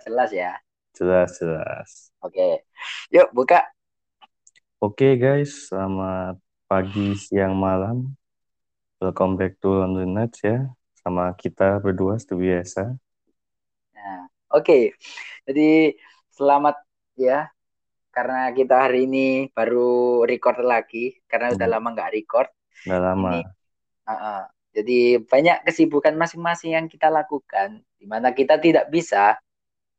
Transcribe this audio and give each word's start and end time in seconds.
jelas 0.00 0.30
ya. 0.32 0.56
Jelas, 0.92 1.36
jelas. 1.40 1.90
Oke. 2.20 2.64
Yuk 3.08 3.28
buka. 3.32 3.64
Oke 4.82 5.14
guys, 5.14 5.70
selamat 5.70 6.36
pagi, 6.66 7.14
siang, 7.14 7.54
malam. 7.54 8.12
Welcome 8.98 9.38
back 9.38 9.58
to 9.62 9.82
London 9.82 10.14
Nights 10.14 10.42
ya. 10.42 10.68
Sama 11.02 11.30
kita 11.34 11.78
berdua 11.82 12.18
seperti 12.18 12.38
biasa. 12.50 12.82
Nah, 13.94 14.26
oke. 14.54 14.94
Jadi 15.46 15.96
selamat 16.34 16.76
ya 17.18 17.50
karena 18.12 18.52
kita 18.52 18.86
hari 18.88 19.08
ini 19.08 19.48
baru 19.50 20.22
record 20.28 20.60
lagi 20.62 21.16
karena 21.26 21.54
udah 21.56 21.66
Hmm. 21.66 21.74
lama 21.78 21.88
nggak 21.96 22.12
record. 22.12 22.48
Udah 22.86 23.00
lama. 23.00 23.28
Ini 23.38 23.40
uh-uh. 24.06 24.42
Jadi 24.72 25.20
banyak 25.20 25.68
kesibukan 25.68 26.16
masing-masing 26.16 26.72
yang 26.74 26.86
kita 26.88 27.12
lakukan 27.12 27.84
di 28.00 28.06
mana 28.08 28.32
kita 28.32 28.56
tidak 28.56 28.88
bisa 28.88 29.36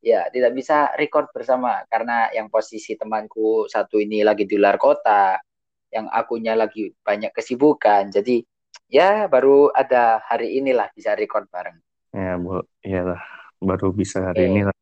ya 0.04 0.28
tidak 0.28 0.52
bisa 0.52 0.92
record 1.00 1.32
bersama 1.32 1.80
karena 1.88 2.28
yang 2.36 2.52
posisi 2.52 2.92
temanku 2.92 3.64
satu 3.64 3.96
ini 3.96 4.20
lagi 4.20 4.44
di 4.44 4.60
luar 4.60 4.76
kota, 4.76 5.40
yang 5.88 6.12
akunya 6.12 6.52
lagi 6.52 6.92
banyak 7.00 7.32
kesibukan. 7.32 8.12
Jadi 8.12 8.44
ya 8.92 9.24
baru 9.32 9.72
ada 9.72 10.20
hari 10.20 10.60
inilah 10.60 10.92
bisa 10.92 11.16
record 11.16 11.48
bareng. 11.48 11.80
Ya, 12.12 12.36
bu, 12.36 12.62
iyalah. 12.84 13.18
Baru 13.58 13.90
bisa 13.96 14.20
hari 14.20 14.44
Oke. 14.44 14.50
ini 14.52 14.60
lah. 14.68 14.76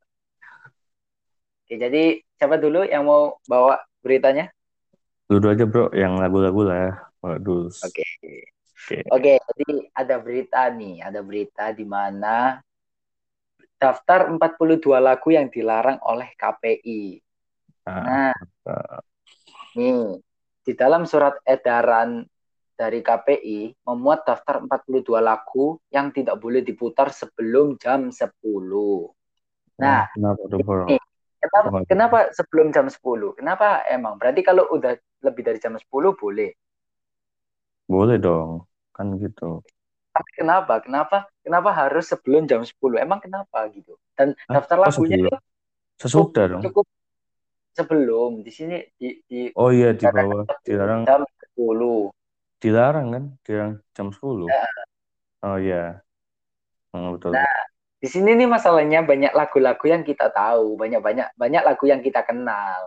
Oke, 1.62 1.75
jadi 1.78 2.02
siapa 2.34 2.59
dulu 2.59 2.83
yang 2.83 3.06
mau 3.06 3.39
bawa 3.47 3.78
beritanya? 4.02 4.50
Dulu 5.30 5.47
aja 5.48 5.64
bro, 5.64 5.89
yang 5.95 6.19
lagu-lagu 6.19 6.66
lah. 6.66 7.09
Waduh. 7.23 7.70
Oke. 7.86 8.05
Oke. 8.83 8.98
Oke, 9.14 9.33
jadi 9.39 9.69
ada 9.95 10.19
berita 10.19 10.66
nih, 10.66 11.06
ada 11.06 11.23
berita 11.23 11.70
di 11.70 11.86
mana 11.86 12.59
daftar 13.82 14.30
42 14.30 15.02
lagu 15.02 15.28
yang 15.34 15.50
dilarang 15.50 15.98
oleh 16.06 16.30
KPI. 16.38 17.18
Nah, 17.91 18.30
Nah, 18.62 19.02
nih 19.74 20.22
di 20.62 20.72
dalam 20.78 21.02
surat 21.02 21.34
edaran 21.42 22.22
dari 22.78 23.02
KPI 23.02 23.83
memuat 23.83 24.22
daftar 24.22 24.62
42 24.62 25.19
lagu 25.19 25.83
yang 25.91 26.14
tidak 26.14 26.39
boleh 26.39 26.62
diputar 26.62 27.11
sebelum 27.11 27.74
jam 27.83 28.14
10. 28.14 28.30
Nah, 29.83 30.06
kenapa 30.14 30.42
tuh 30.46 30.58
bro? 30.62 30.86
ini 30.86 30.98
kenapa, 31.42 31.69
kenapa 31.91 32.19
sebelum 32.30 32.70
jam 32.70 32.86
10? 32.86 33.34
Kenapa 33.34 33.83
emang? 33.91 34.14
Berarti 34.14 34.41
kalau 34.46 34.70
udah 34.70 34.94
lebih 35.27 35.42
dari 35.42 35.58
jam 35.58 35.74
10 35.74 36.14
boleh. 36.14 36.55
Boleh 37.91 38.17
dong, 38.22 38.62
kan 38.94 39.19
gitu. 39.19 39.61
Tapi 40.23 40.31
kenapa? 40.39 40.75
Kenapa? 40.84 41.17
Kenapa 41.45 41.70
harus 41.81 42.05
sebelum 42.12 42.42
jam 42.51 42.62
10? 42.62 42.97
Emang 43.03 43.20
kenapa 43.25 43.59
gitu? 43.75 43.98
Dan 44.17 44.34
Hah? 44.48 44.55
daftar 44.55 44.79
Oh, 44.84 44.91
lagunya 44.91 45.17
sebelum? 45.31 45.31
itu 45.31 45.34
Sesudah 46.03 46.47
dong. 46.53 46.64
cukup 46.64 46.87
sebelum 47.79 48.31
di 48.47 48.53
sini 48.59 48.77
di 49.01 49.09
di 49.31 49.41
Oh 49.61 49.69
iya, 49.77 49.89
di 50.01 50.06
bawah. 50.14 50.42
Dilarang, 50.67 51.03
jam 51.06 51.20
10. 51.41 52.11
dilarang 52.62 53.06
kan? 53.14 53.25
Dilarang 53.45 53.73
jam 53.97 54.06
10. 54.17 54.48
Ya, 54.48 54.67
Oh 55.45 55.56
iya. 55.64 55.77
Hmm, 56.92 57.12
betul. 57.14 57.34
Nah, 57.34 57.55
di 58.03 58.09
sini 58.14 58.31
nih 58.39 58.48
masalahnya 58.57 59.01
banyak 59.11 59.33
lagu-lagu 59.41 59.84
yang 59.95 60.03
kita 60.11 60.27
tahu, 60.39 60.67
banyak-banyak 60.83 61.29
banyak 61.42 61.62
lagu 61.69 61.84
yang 61.92 62.03
kita 62.07 62.20
kenal. 62.29 62.81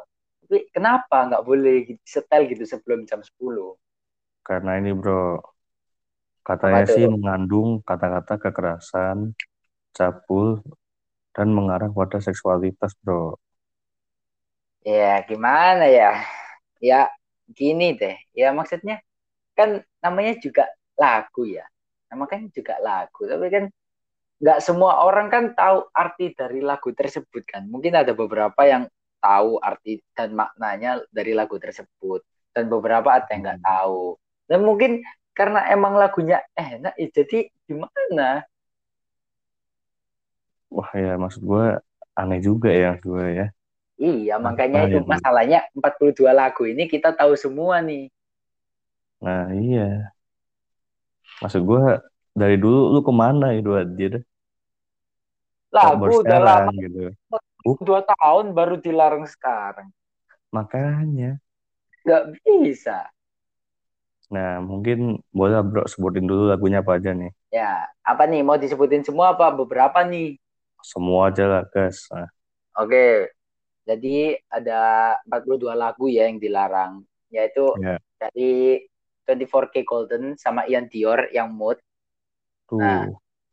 Tapi 0.45 0.57
kenapa 0.75 1.17
nggak 1.29 1.43
boleh 1.49 1.75
gitu, 1.89 2.03
setel 2.15 2.41
gitu 2.51 2.63
sebelum 2.73 2.99
jam 3.09 3.19
10? 3.25 3.69
Karena 4.47 4.71
ini 4.79 4.91
bro, 4.99 5.13
Apa 6.65 6.79
katanya 6.79 6.85
sih 6.93 7.05
tuh? 7.05 7.11
mengandung 7.13 7.69
kata-kata 7.87 8.33
kekerasan, 8.43 9.17
cabul, 9.97 10.47
dan 11.35 11.47
mengarah 11.57 11.91
pada 11.97 12.19
seksualitas 12.27 12.91
bro. 13.03 13.37
Ya, 14.85 15.25
gimana 15.29 15.83
ya? 15.89 16.21
Ya, 16.81 17.09
gini 17.57 17.97
deh. 17.99 18.15
Ya 18.37 18.53
maksudnya 18.57 19.01
kan 19.57 19.81
namanya 20.03 20.33
juga 20.45 20.63
lagu 20.99 21.43
ya. 21.49 21.65
Namanya 22.11 22.29
kan 22.37 22.41
juga 22.53 22.75
lagu, 22.83 23.21
tapi 23.31 23.47
kan 23.55 23.65
nggak 24.41 24.59
semua 24.67 24.93
orang 25.07 25.27
kan 25.33 25.43
tahu 25.57 25.77
arti 25.95 26.25
dari 26.37 26.59
lagu 26.63 26.91
tersebut 26.93 27.43
kan. 27.47 27.63
Mungkin 27.73 27.93
ada 27.97 28.13
beberapa 28.17 28.61
yang 28.67 28.85
tahu 29.23 29.59
arti 29.63 30.01
dan 30.17 30.35
maknanya 30.37 31.01
dari 31.13 31.33
lagu 31.37 31.57
tersebut, 31.61 32.21
dan 32.55 32.65
beberapa 32.73 33.09
ada 33.17 33.27
yang 33.33 33.41
nggak 33.45 33.61
tahu. 33.65 34.17
Dan 34.49 34.61
mungkin 34.67 34.91
karena 35.35 35.67
emang 35.69 35.99
lagunya 35.99 36.39
enak, 36.55 36.95
ya 36.95 37.07
jadi 37.11 37.51
gimana? 37.67 38.47
Wah 40.71 40.89
ya 40.95 41.19
maksud 41.19 41.43
gue 41.43 41.65
aneh 42.15 42.39
juga 42.39 42.71
ya 42.71 42.95
gue 42.97 43.25
ya. 43.35 43.47
Iya, 43.95 44.35
makanya 44.43 44.83
Apa 44.83 44.91
itu 44.91 44.99
ya? 44.99 45.07
masalahnya 45.07 45.59
42 45.71 46.31
lagu 46.35 46.63
ini 46.67 46.83
kita 46.87 47.15
tahu 47.15 47.35
semua 47.39 47.79
nih. 47.79 48.11
Nah 49.23 49.51
iya. 49.55 50.11
Maksud 51.39 51.61
gue 51.63 51.83
dari 52.35 52.59
dulu 52.59 52.91
lu 52.91 52.99
ke 53.03 53.13
mana 53.15 53.55
itu 53.55 53.71
aja 53.71 54.05
deh. 54.19 54.23
Lagu 55.71 56.23
udah 56.23 56.39
lama, 56.39 56.71
gitu. 56.79 57.11
dua 57.83 57.99
tahun 58.03 58.55
baru 58.55 58.79
dilarang 58.79 59.27
sekarang. 59.27 59.91
Makanya. 60.51 61.39
Nggak 62.03 62.23
bisa. 62.43 63.14
Nah 64.33 64.61
mungkin 64.61 65.21
boleh 65.29 65.61
bro 65.61 65.83
sebutin 65.85 66.25
dulu 66.25 66.49
lagunya 66.49 66.81
apa 66.81 66.97
aja 66.97 67.11
nih. 67.13 67.31
Ya, 67.53 67.87
apa 68.01 68.25
nih? 68.25 68.41
Mau 68.41 68.57
disebutin 68.59 69.05
semua 69.05 69.33
apa 69.37 69.49
beberapa 69.53 70.01
nih? 70.05 70.37
Semua 70.81 71.33
aja 71.33 71.45
lah 71.49 71.63
guys. 71.69 72.05
Nah, 72.13 72.29
Oke, 72.75 73.31
jadi 73.87 74.35
ada 74.51 75.15
42 75.23 75.71
lagu 75.71 76.11
ya 76.11 76.27
yang 76.27 76.43
dilarang, 76.43 77.07
yaitu 77.31 77.71
ya 77.79 77.95
dari 78.19 78.83
24K 79.25 79.75
Golden 79.85 80.23
sama 80.35 80.65
Ian 80.67 80.89
Dior 80.89 81.29
yang 81.31 81.53
Mood. 81.53 81.79
tuh. 82.65 82.81
Nah, 82.81 83.07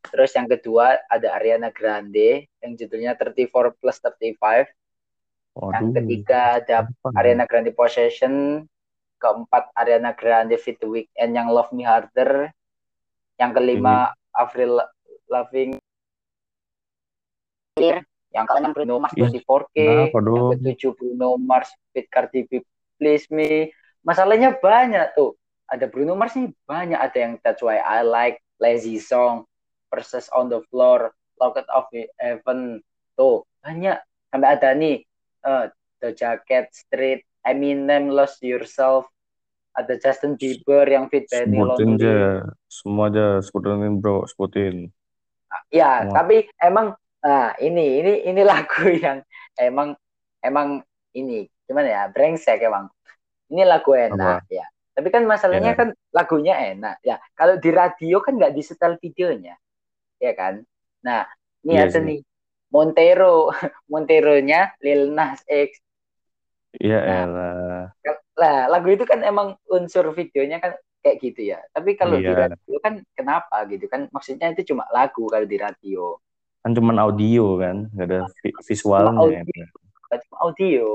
terus 0.09 0.33
yang 0.33 0.49
kedua 0.49 0.99
ada 1.07 1.37
Ariana 1.37 1.69
Grande 1.69 2.49
yang 2.65 2.73
judulnya 2.75 3.13
34 3.15 3.77
plus 3.77 3.99
35. 4.01 4.67
Yang 5.53 5.85
Waduh. 5.85 5.93
ketiga 6.01 6.41
ada 6.59 6.77
Apa? 6.89 7.09
Ariana 7.13 7.45
Grande 7.45 7.77
Possession. 7.77 8.65
Keempat 9.23 9.71
Ariana 9.79 10.11
Grande 10.19 10.59
Fit 10.59 10.83
the 10.83 10.91
Weekend 10.91 11.39
yang 11.39 11.47
Love 11.47 11.71
Me 11.71 11.87
Harder. 11.87 12.51
Yang 13.39 13.51
kelima 13.55 14.11
Avril 14.35 14.83
Lavigne. 15.31 15.79
Yang 18.33 18.47
keenam 18.51 18.73
Bruno 18.75 18.99
Mars 18.99 19.15
Ih, 19.15 19.31
24K. 19.47 19.77
kenapa 19.79 20.19
Yang 20.19 20.47
ketujuh 20.59 20.93
Bruno 20.99 21.29
Mars 21.39 21.71
Fit 21.95 22.11
Cardi 22.11 22.43
B 22.51 22.59
Please 22.99 23.31
Me. 23.31 23.71
Masalahnya 24.03 24.59
banyak 24.59 25.15
tuh. 25.15 25.39
Ada 25.71 25.87
Bruno 25.87 26.19
Mars 26.19 26.35
nih 26.35 26.51
banyak. 26.67 26.99
Ada 26.99 27.19
yang 27.23 27.33
That's 27.47 27.63
Why 27.63 27.79
I 27.79 28.03
Like, 28.03 28.43
Lazy 28.59 28.99
Song, 28.99 29.47
Versus 29.95 30.27
on 30.35 30.51
the 30.51 30.65
Floor, 30.69 31.15
Locket 31.39 31.69
of 31.71 31.87
Heaven. 32.19 32.83
Tuh 33.15 33.47
banyak. 33.63 34.01
Sampai 34.33 34.49
ada 34.49 34.73
nih 34.75 35.05
eh, 35.45 35.65
The 36.03 36.11
Jacket 36.17 36.73
Street, 36.75 37.23
Eminem 37.43 38.11
Lost 38.11 38.39
Yourself, 38.41 39.07
ada 39.73 39.97
Justin 39.99 40.37
Bieber 40.37 40.85
yang 40.87 41.09
fit 41.09 41.27
Benny 41.27 41.59
Sebutin 41.59 41.91
aja. 41.99 42.17
Semua 42.69 43.09
aja 43.11 43.27
sebutin 43.43 43.99
bro, 43.99 44.25
sebutin. 44.29 44.89
Ya, 45.69 46.07
Semua. 46.07 46.15
tapi 46.23 46.37
emang 46.61 46.87
nah 47.23 47.55
ini 47.59 48.03
ini 48.03 48.13
ini 48.27 48.43
lagu 48.53 48.83
yang 48.91 49.23
emang 49.57 49.95
emang 50.43 50.83
ini 51.15 51.47
gimana 51.67 51.89
ya 51.89 52.03
brengsek 52.09 52.63
emang. 52.63 52.89
Ini 53.53 53.69
lagu 53.69 53.93
enak 53.93 54.49
ya. 54.49 54.65
Tapi 54.93 55.09
kan 55.09 55.25
masalahnya 55.25 55.73
Ya. 55.73 55.79
kan 55.79 55.89
lagunya 56.13 56.55
enak 56.73 56.97
ya. 57.05 57.17
Kalau 57.33 57.57
di 57.57 57.69
radio 57.73 58.21
kan 58.21 58.37
nggak 58.37 58.53
disetel 58.53 58.97
videonya, 59.01 59.57
ya 60.21 60.33
kan? 60.37 60.61
Nah, 61.03 61.25
ini 61.65 61.75
Iya 61.77 61.89
ada 61.89 61.99
nih 62.01 62.21
Montero, 62.73 63.49
Monteronya 63.93 64.73
Lil 64.81 65.13
Nas 65.13 65.43
X. 65.45 65.82
Iya 66.79 66.99
Nah. 66.99 67.17
elah. 67.25 67.85
Lah, 68.33 68.59
lagu 68.73 68.89
itu 68.89 69.05
kan 69.05 69.21
emang 69.21 69.61
unsur 69.69 70.09
videonya 70.17 70.57
kan 70.57 70.73
kayak 71.05 71.21
gitu 71.21 71.53
ya. 71.53 71.61
Tapi 71.71 71.95
kalau 71.95 72.17
di 72.17 72.31
Iya. 72.31 72.49
radio 72.49 72.77
kan 72.81 73.05
kenapa 73.13 73.57
gitu 73.69 73.85
kan? 73.87 74.09
Maksudnya 74.09 74.49
itu 74.57 74.73
cuma 74.73 74.89
lagu 74.89 75.29
kalau 75.29 75.45
di 75.45 75.61
radio. 75.61 76.17
Kan 76.65 76.73
cuman 76.73 76.97
audio 76.97 77.59
kan, 77.61 77.91
nggak 77.93 78.07
ada 78.09 78.21
vi- 78.41 78.57
visualnya. 78.65 79.13
audio. 79.21 79.65
Cuma 80.09 80.37
audio. 80.41 80.87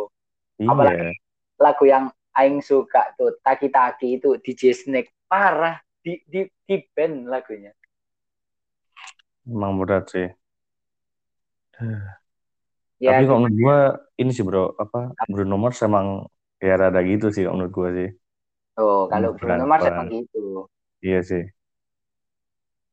Iya. 0.57 0.69
Apalagi 0.73 1.11
lagu 1.57 1.83
yang 1.85 2.05
aing 2.33 2.61
suka 2.61 3.13
tuh 3.13 3.37
Taki 3.41 3.69
Taki 3.69 4.17
itu 4.17 4.37
DJ 4.41 4.73
Snake 4.73 5.13
parah 5.29 5.77
di 6.01 6.17
di 6.25 6.45
di 6.65 6.75
band 6.95 7.29
lagunya. 7.29 7.73
Emang 9.45 9.77
berat 9.77 10.09
sih. 10.09 10.27
Ya, 12.99 13.11
Tapi 13.13 13.23
kalau 13.27 13.39
menurut 13.45 13.57
gua 13.63 13.77
ini 14.21 14.31
sih 14.35 14.43
bro, 14.47 14.73
apa 14.83 14.97
Bruno 15.31 15.55
Mars 15.61 15.79
emang 15.87 16.07
ya 16.67 16.73
rada 16.81 16.99
gitu 17.11 17.25
sih 17.33 17.41
kalau 17.45 17.55
menurut 17.57 17.73
gua 17.77 17.89
sih. 17.97 18.07
Oh, 18.81 19.01
kalau 19.11 19.29
Bruno 19.37 19.63
Mars 19.69 19.85
emang 19.91 20.07
gitu. 20.13 20.69
Iya 21.05 21.19
sih. 21.29 21.43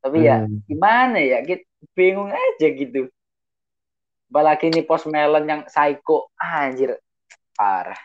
Tapi 0.03 0.19
ya 0.29 0.37
Hmm. 0.45 0.61
gimana 0.69 1.19
ya? 1.31 1.39
Kita 1.49 1.65
bingung 1.97 2.31
aja 2.33 2.67
gitu. 2.81 3.09
apalagi 4.29 4.65
ini 4.73 4.83
Post 4.89 5.07
Melon 5.13 5.45
yang 5.53 5.63
psycho 5.73 6.17
ah, 6.43 6.67
anjir 6.69 6.91
parah 7.59 8.01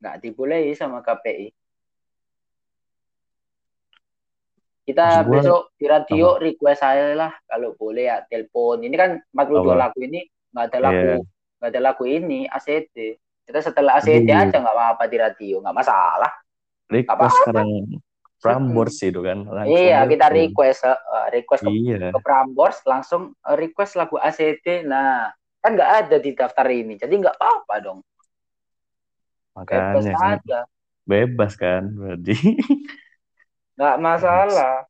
nggak 0.00 0.16
dibolehi 0.22 0.72
sama 0.80 0.98
KPI 1.06 1.48
kita 4.86 5.26
Maksud 5.26 5.26
besok 5.32 5.74
di 5.78 5.84
radio 5.94 6.26
apa? 6.30 6.30
request 6.38 6.80
saya 6.84 7.10
lah 7.20 7.32
kalau 7.50 7.74
boleh 7.80 8.04
ya 8.10 8.16
telepon 8.30 8.76
ini 8.86 8.94
kan 9.02 9.10
42 9.34 9.74
Apa? 9.74 9.76
lagu 9.82 9.98
ini 9.98 10.20
nggak 10.56 10.66
ada 10.66 10.78
lagu 10.80 10.96
Iya. 10.96 11.16
nggak 11.56 11.70
ada 11.70 11.80
lagu 11.82 12.04
ini 12.04 12.40
ACD 12.48 12.96
kita 13.44 13.60
setelah 13.60 13.92
ACD 13.94 14.24
Aduh. 14.26 14.40
aja 14.42 14.56
nggak 14.56 14.72
apa-apa 14.74 15.04
di 15.04 15.16
radio 15.16 15.60
nggak 15.60 15.76
masalah 15.76 16.32
Request 16.86 17.12
apa-apa. 17.12 17.36
sekarang 17.36 17.70
Prambors 18.36 18.96
itu 19.00 19.20
kan. 19.20 19.38
langsung 19.42 19.74
iya 19.74 20.04
kita 20.04 20.26
telepon. 20.26 20.38
request 20.38 20.80
eh, 20.84 20.98
request 21.32 21.62
ke, 21.62 21.70
Iya. 21.70 22.08
ke 22.10 22.18
Prambors 22.20 22.78
langsung 22.82 23.22
eh, 23.38 23.56
request 23.56 23.92
lagu 23.94 24.16
ACD 24.18 24.82
nah 24.82 25.28
kan 25.58 25.70
nggak 25.72 25.92
ada 26.00 26.16
di 26.16 26.30
daftar 26.32 26.66
ini 26.66 26.94
jadi 26.94 27.10
nggak 27.12 27.36
apa-apa 27.36 27.74
dong 27.80 28.00
bebas 29.56 30.04
Makanya 30.04 30.12
kan. 30.14 30.36
aja 30.36 30.60
bebas 31.02 31.52
kan 31.54 31.82
berarti 31.90 32.34
nggak 33.74 33.96
masalah 33.98 34.84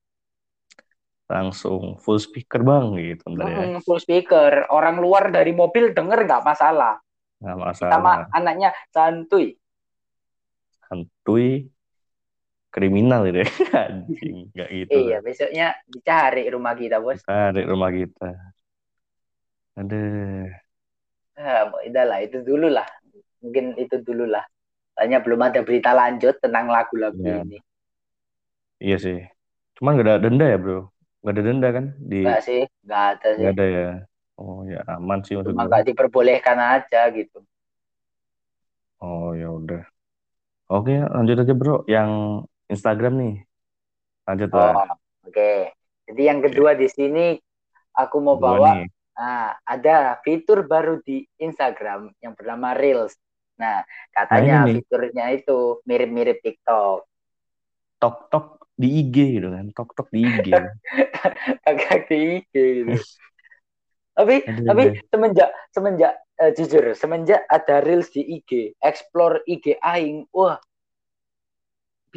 langsung 1.27 1.99
full 1.99 2.23
speaker 2.23 2.63
bang 2.63 2.95
gitu 2.95 3.25
ntar 3.35 3.51
ya. 3.51 3.59
Mm, 3.75 3.83
full 3.83 3.99
speaker. 3.99 4.71
Orang 4.71 5.03
luar 5.03 5.35
dari 5.35 5.51
mobil 5.51 5.91
denger 5.91 6.23
nggak 6.23 6.43
masalah. 6.47 7.03
Nggak 7.43 7.59
masalah. 7.59 8.31
anaknya 8.31 8.71
santuy. 8.95 9.59
Santuy 10.87 11.67
kriminal 12.71 13.27
gitu 13.27 13.43
ya. 13.43 13.49
Nggak 14.55 14.69
gitu 14.71 14.97
iya 15.01 15.19
besoknya 15.25 15.67
dicari 15.91 16.47
rumah 16.47 16.79
kita 16.79 17.03
bos. 17.03 17.25
Tarik 17.27 17.67
rumah 17.67 17.91
kita. 17.91 18.31
Aduh. 19.77 20.47
Ah, 21.37 21.69
udah 21.69 22.05
lah 22.07 22.19
itu 22.23 22.41
dulu 22.41 22.71
lah. 22.71 22.87
Mungkin 23.43 23.77
itu 23.77 24.01
dulu 24.01 24.31
lah. 24.31 24.47
Tanya 24.97 25.21
belum 25.21 25.41
ada 25.45 25.61
berita 25.61 25.93
lanjut 25.93 26.41
tentang 26.41 26.73
lagu-lagu 26.73 27.21
Iya. 27.21 27.45
ini. 27.45 27.59
Iya 28.81 28.97
sih. 29.01 29.19
Cuman 29.77 29.97
nggak 29.97 30.07
ada 30.07 30.23
denda 30.23 30.47
ya 30.49 30.57
bro 30.57 30.96
nggak 31.27 31.35
ada 31.35 31.43
denda 31.43 31.69
kan? 31.75 31.91
Di 31.99 32.23
enggak 32.23 32.43
sih 32.47 32.63
nggak 32.87 33.03
ada 33.11 33.29
sih. 33.35 33.43
Nggak 33.43 33.55
ada 33.59 33.67
ya? 33.67 33.89
Oh 34.39 34.63
ya 34.63 34.81
aman 34.95 35.19
sih 35.27 35.35
maksud 35.35 35.59
cuma 35.59 35.83
diperbolehkan 35.83 36.55
aja 36.55 37.11
gitu. 37.11 37.43
Oh 39.03 39.35
ya 39.35 39.51
udah. 39.51 39.83
Oke 40.71 41.03
lanjut 41.03 41.43
aja 41.43 41.55
bro. 41.59 41.83
Yang 41.91 42.11
Instagram 42.71 43.19
nih. 43.19 43.35
Lanjut 44.23 44.55
oh 44.55 44.71
lah 44.71 44.95
oke. 45.27 45.51
Jadi 46.07 46.23
yang 46.23 46.39
kedua 46.39 46.79
di 46.79 46.87
sini 46.87 47.35
aku 47.91 48.23
mau 48.23 48.39
Gua 48.39 48.55
bawa 48.55 48.71
nih. 48.79 48.87
Nah, 49.17 49.57
ada 49.65 50.21
fitur 50.23 50.63
baru 50.69 51.01
di 51.03 51.27
Instagram 51.41 52.15
yang 52.23 52.39
bernama 52.39 52.77
Reels. 52.77 53.17
Nah, 53.57 53.81
katanya 54.13 54.63
Nah, 54.63 54.77
fiturnya 54.77 55.27
itu 55.33 55.81
mirip-mirip 55.89 56.39
TikTok. 56.45 57.09
tok 57.97 58.29
tok 58.29 58.56
di 58.77 58.89
IG 59.03 59.41
gitu 59.41 59.49
kan 59.49 59.67
tok 59.73 59.97
tok 59.97 60.09
di 60.13 60.21
IG 60.25 60.49
Agak 61.69 62.07
di 62.13 62.41
IG 62.41 62.53
gitu. 62.55 62.93
tapi 64.17 64.45
Aduh, 64.49 64.65
tapi 64.65 64.83
semenjak 65.13 65.51
semenjak 65.73 66.13
eh, 66.41 66.53
jujur 66.57 66.85
semenjak 66.97 67.45
ada 67.49 67.85
Reels 67.85 68.09
di 68.13 68.25
IG, 68.41 68.77
explore 68.81 69.45
IG 69.45 69.77
aing, 69.81 70.29
wah 70.33 70.57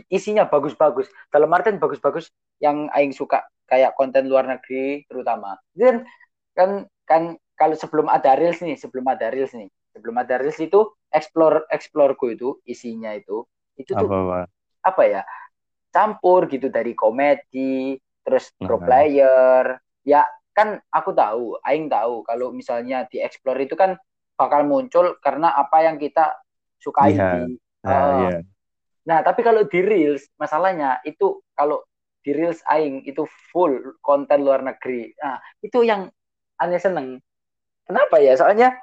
isinya 0.07 0.47
bagus-bagus. 0.47 1.11
Dalam 1.27 1.51
artian 1.51 1.75
bagus-bagus 1.75 2.31
yang 2.63 2.87
aing 2.95 3.11
suka 3.11 3.43
kayak 3.67 3.99
konten 3.99 4.31
luar 4.31 4.47
negeri 4.47 5.03
terutama. 5.11 5.59
Dan 5.75 6.07
kan 6.55 6.87
kan 7.03 7.35
kalau 7.59 7.75
sebelum 7.75 8.07
ada 8.07 8.39
Reels 8.39 8.63
nih, 8.63 8.79
sebelum 8.79 9.03
ada 9.11 9.27
Reels 9.27 9.51
nih, 9.51 9.67
sebelum 9.91 10.15
ada 10.15 10.39
Reels 10.39 10.59
itu 10.63 10.87
explore 11.11 11.67
exploreku 11.67 12.31
itu 12.31 12.49
isinya 12.63 13.11
itu 13.11 13.43
itu 13.79 13.95
tuh 13.95 14.07
apa 14.07 14.15
apa 14.19 14.37
apa 14.83 15.03
ya 15.07 15.21
campur 15.89 16.45
gitu 16.47 16.69
dari 16.69 16.93
komedi 16.93 17.97
terus 18.21 18.53
pro 18.55 18.77
Nah. 18.77 18.85
player 18.85 19.63
ya 20.05 20.21
kan 20.53 20.77
aku 20.91 21.15
tahu 21.15 21.55
aing 21.63 21.87
tahu 21.87 22.21
kalau 22.27 22.51
misalnya 22.51 23.07
di 23.07 23.23
explore 23.23 23.57
itu 23.63 23.73
kan 23.73 23.95
bakal 24.35 24.63
muncul 24.63 25.15
karena 25.23 25.51
apa 25.51 25.83
yang 25.83 25.95
kita 25.99 26.35
sukai 26.79 27.15
Lihat. 27.15 27.47
di 27.47 27.59
nah 27.79 27.95
Oh. 27.99 28.19
iya 28.27 28.39
nah 29.07 29.19
tapi 29.25 29.41
kalau 29.41 29.63
di 29.65 29.79
reels 29.81 30.27
masalahnya 30.35 30.99
itu 31.01 31.41
kalau 31.55 31.81
di 32.21 32.35
reels 32.35 32.59
aing 32.67 33.01
itu 33.07 33.23
full 33.49 33.95
konten 34.03 34.43
luar 34.43 34.61
negeri 34.61 35.15
nah 35.17 35.39
itu 35.63 35.81
yang 35.81 36.11
aneh 36.59 36.77
seneng 36.77 37.17
kenapa 37.87 38.19
ya 38.19 38.35
soalnya 38.35 38.75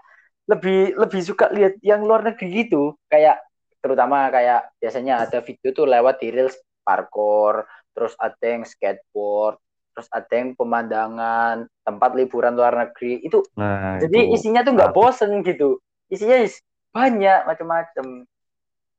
lebih 0.48 0.96
lebih 0.96 1.20
suka 1.22 1.52
lihat 1.52 1.76
yang 1.84 2.02
luar 2.02 2.24
negeri 2.24 2.66
gitu 2.66 2.96
kayak 3.06 3.38
terutama 3.84 4.26
kayak 4.32 4.72
biasanya 4.82 5.22
ada 5.22 5.38
video 5.44 5.70
tuh 5.70 5.86
lewat 5.86 6.18
di 6.18 6.32
reels 6.34 6.56
parkour 6.86 7.66
terus 7.92 8.14
ada 8.22 8.46
yang 8.46 8.62
skateboard 8.62 9.58
terus 9.96 10.08
ada 10.14 10.32
yang 10.32 10.52
pemandangan 10.54 11.66
tempat 11.82 12.10
liburan 12.14 12.54
luar 12.54 12.74
negeri 12.86 13.24
itu 13.26 13.42
nah 13.58 13.98
jadi 13.98 14.20
itu. 14.20 14.36
isinya 14.36 14.60
tuh 14.62 14.72
nggak 14.76 14.92
apa? 14.92 14.96
bosen 14.96 15.40
gitu. 15.42 15.80
Isinya 16.12 16.36
is- 16.44 16.62
banyak 16.92 17.48
macam-macam 17.48 18.06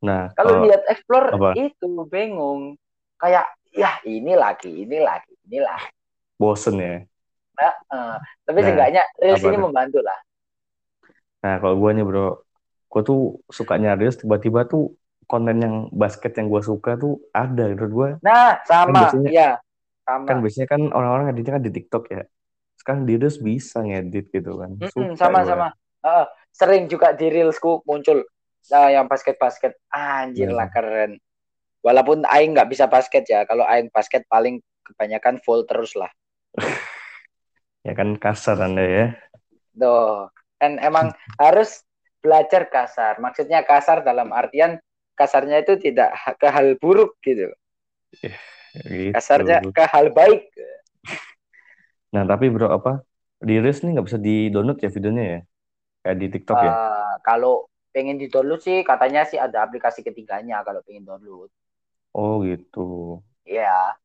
nah 0.05 0.29
kalau 0.37 0.53
kalau 0.53 0.63
lihat 0.65 0.81
explore 0.91 1.27
apa? 1.35 1.49
itu 1.53 1.87
bingung. 2.13 2.77
Kayak 3.21 3.45
ya 3.73 3.91
ini 4.05 4.33
lagi 4.37 4.69
ini 4.85 4.97
lagi 5.01 5.33
ini 5.49 5.59
lagi. 5.61 5.89
Bosen 6.39 6.79
ya? 6.79 7.05
Nah, 7.57 7.73
eh, 7.93 8.15
tapi 8.45 8.59
Nah, 8.61 8.65
seenggaknya 8.65 9.03
reels 9.21 9.43
ini 9.49 9.57
membantu 9.57 9.99
lah 10.05 10.17
nah 11.43 11.53
kalau 11.61 11.75
gue 11.81 11.89
nih 11.95 12.03
bro 12.07 12.21
gue 12.91 13.01
tuh 13.09 13.19
sukanya 13.57 13.89
reels 13.99 14.17
tiba-tiba 14.21 14.59
tuh 14.71 14.81
konten 15.27 15.59
yang 15.59 15.75
basket 15.91 16.33
yang 16.33 16.47
gue 16.47 16.63
suka 16.63 16.95
tuh 16.95 17.19
ada 17.29 17.67
menurut 17.67 17.91
gue 17.91 18.09
nah 18.23 18.57
sama 18.63 19.11
biasanya- 19.11 19.31
ya 19.31 19.49
sama. 20.01 20.23
kan 20.23 20.37
biasanya 20.39 20.67
kan 20.67 20.81
orang-orang 20.89 21.25
ngeditnya 21.29 21.53
kan 21.59 21.63
di 21.63 21.71
TikTok 21.71 22.03
ya. 22.07 22.23
Sekarang 22.79 23.03
di 23.03 23.19
reels 23.19 23.35
bisa 23.37 23.83
ngedit 23.83 24.31
gitu 24.31 24.55
kan. 24.55 24.71
Sama 25.19 25.43
gua. 25.43 25.43
sama. 25.43 25.67
Heeh, 25.99 26.25
sering 26.49 26.87
juga 26.87 27.11
di 27.11 27.27
reelsku 27.27 27.83
muncul 27.83 28.23
nah, 28.71 28.87
yang 28.87 29.03
basket-basket. 29.05 29.75
Anjir 29.91 30.47
Nah. 30.47 30.63
lah 30.63 30.67
keren. 30.71 31.19
Walaupun 31.83 32.23
aing 32.23 32.55
nggak 32.55 32.71
bisa 32.71 32.87
basket 32.87 33.27
ya 33.27 33.43
kalau 33.43 33.67
aing 33.67 33.91
basket 33.91 34.23
paling 34.25 34.63
kebanyakan 34.87 35.43
full 35.43 35.67
terus 35.67 35.91
lah. 35.93 36.07
Ya 37.83 37.91
kan 37.91 38.15
kasar 38.15 38.59
anda 38.59 38.83
ya. 38.83 39.07
Tuh, 39.71 40.27
kan 40.55 40.75
emang 40.79 41.11
harus 41.43 41.83
belajar 42.19 42.67
kasar. 42.67 43.19
Maksudnya 43.19 43.63
kasar 43.63 44.03
dalam 44.03 44.31
artian 44.31 44.79
kasarnya 45.19 45.57
itu 45.63 45.73
tidak 45.85 46.09
ke 46.41 46.47
hal 46.55 46.67
buruk 46.81 47.11
gitu. 47.25 47.51
gitu. 48.89 49.13
Kasarnya 49.13 49.57
ke 49.75 49.83
hal 49.91 50.05
baik. 50.15 50.41
nah 52.13 52.23
tapi 52.31 52.45
bro 52.53 52.67
apa 52.77 52.89
di 53.47 53.53
reels 53.63 53.79
nih 53.83 53.91
nggak 53.93 54.05
bisa 54.07 54.19
di 54.27 54.31
download 54.53 54.77
ya 54.83 54.89
videonya 54.95 55.23
ya 55.33 55.37
kayak 56.03 56.17
di 56.21 56.27
TikTok 56.33 56.59
ya 56.69 56.73
Eh, 56.77 57.13
kalau 57.27 57.53
pengen 57.95 58.17
di-download 58.21 58.61
sih 58.67 58.77
katanya 58.89 59.21
sih 59.29 59.39
ada 59.45 59.57
aplikasi 59.65 59.99
ketiganya 60.07 60.57
kalau 60.67 60.81
pengen 60.87 61.03
download. 61.09 61.49
oh 62.19 62.35
gitu 62.47 62.79
Iya, 63.45 63.97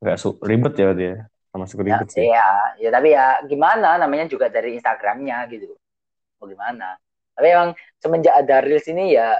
nggak 0.00 0.16
su- 0.22 0.38
ribet 0.48 0.72
ya 0.78 0.84
berarti 0.88 1.04
ya 1.10 1.14
sama 1.52 1.64
suka 1.70 1.82
ya, 1.86 1.88
ribet 1.88 2.08
sih 2.14 2.26
iya, 2.26 2.46
ya 2.82 2.88
tapi 2.94 3.08
ya 3.16 3.24
gimana 3.50 3.96
namanya 4.00 4.26
juga 4.32 4.46
dari 4.52 4.76
Instagramnya 4.78 5.36
gitu. 5.52 5.74
Mau 6.40 6.46
gimana? 6.50 6.96
Tapi 7.36 7.46
emang 7.54 7.70
semenjak 8.02 8.34
ada 8.44 8.56
Reels 8.64 8.86
ini 8.92 9.16
ya 9.18 9.38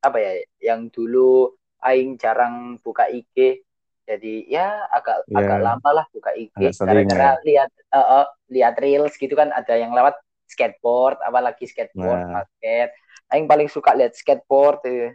apa 0.00 0.16
ya 0.16 0.32
yang 0.64 0.86
dulu 0.88 1.52
aing 1.80 2.14
jarang 2.16 2.54
buka 2.80 3.06
IG 3.06 3.62
jadi 4.02 4.34
ya 4.46 4.66
agak 4.88 5.26
Iya. 5.26 5.36
agak 5.38 5.58
lama 5.60 5.90
lah 5.92 6.06
buka 6.08 6.32
IG 6.32 6.54
sering 6.72 7.06
gara-gara 7.06 7.38
lihat 7.42 7.70
eh, 7.70 7.98
eh, 7.98 8.26
lihat 8.50 8.74
reels 8.78 9.14
gitu 9.14 9.32
kan 9.32 9.50
ada 9.50 9.74
yang 9.74 9.92
lewat 9.92 10.16
skateboard 10.46 11.20
apalagi 11.20 11.64
skateboard 11.64 12.18
Nah. 12.20 12.40
basket 12.40 12.90
aing 13.28 13.44
paling 13.44 13.68
suka 13.68 13.92
lihat 13.92 14.14
skateboard 14.14 14.80
eh. 14.84 15.12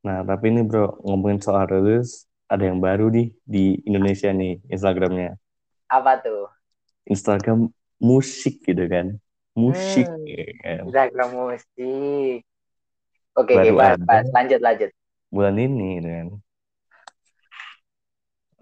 nah 0.00 0.22
tapi 0.22 0.48
ini 0.48 0.62
bro 0.62 0.96
ngomongin 1.02 1.38
soal 1.38 1.66
reels 1.66 2.24
ada 2.46 2.64
yang 2.64 2.78
baru 2.78 3.10
nih 3.10 3.34
di 3.42 3.82
Indonesia 3.82 4.30
nih 4.30 4.62
Instagramnya 4.66 5.34
apa 5.86 6.18
tuh 6.18 6.46
Instagram 7.04 7.70
musik 7.98 8.62
gitu 8.62 8.86
kan 8.86 9.18
musik 9.52 10.06
Hmm. 10.06 10.24
ya 10.24 10.44
kan. 10.60 10.80
Instagram 10.86 11.28
musik 11.34 12.40
oke 13.36 13.52
Baru 13.52 13.76
ada. 13.78 13.96
bahas. 14.02 14.26
lanjut 14.32 14.60
lanjut 14.60 14.90
bulan 15.30 15.56
ini 15.60 15.88
gitu 16.00 16.08
kan 16.08 16.28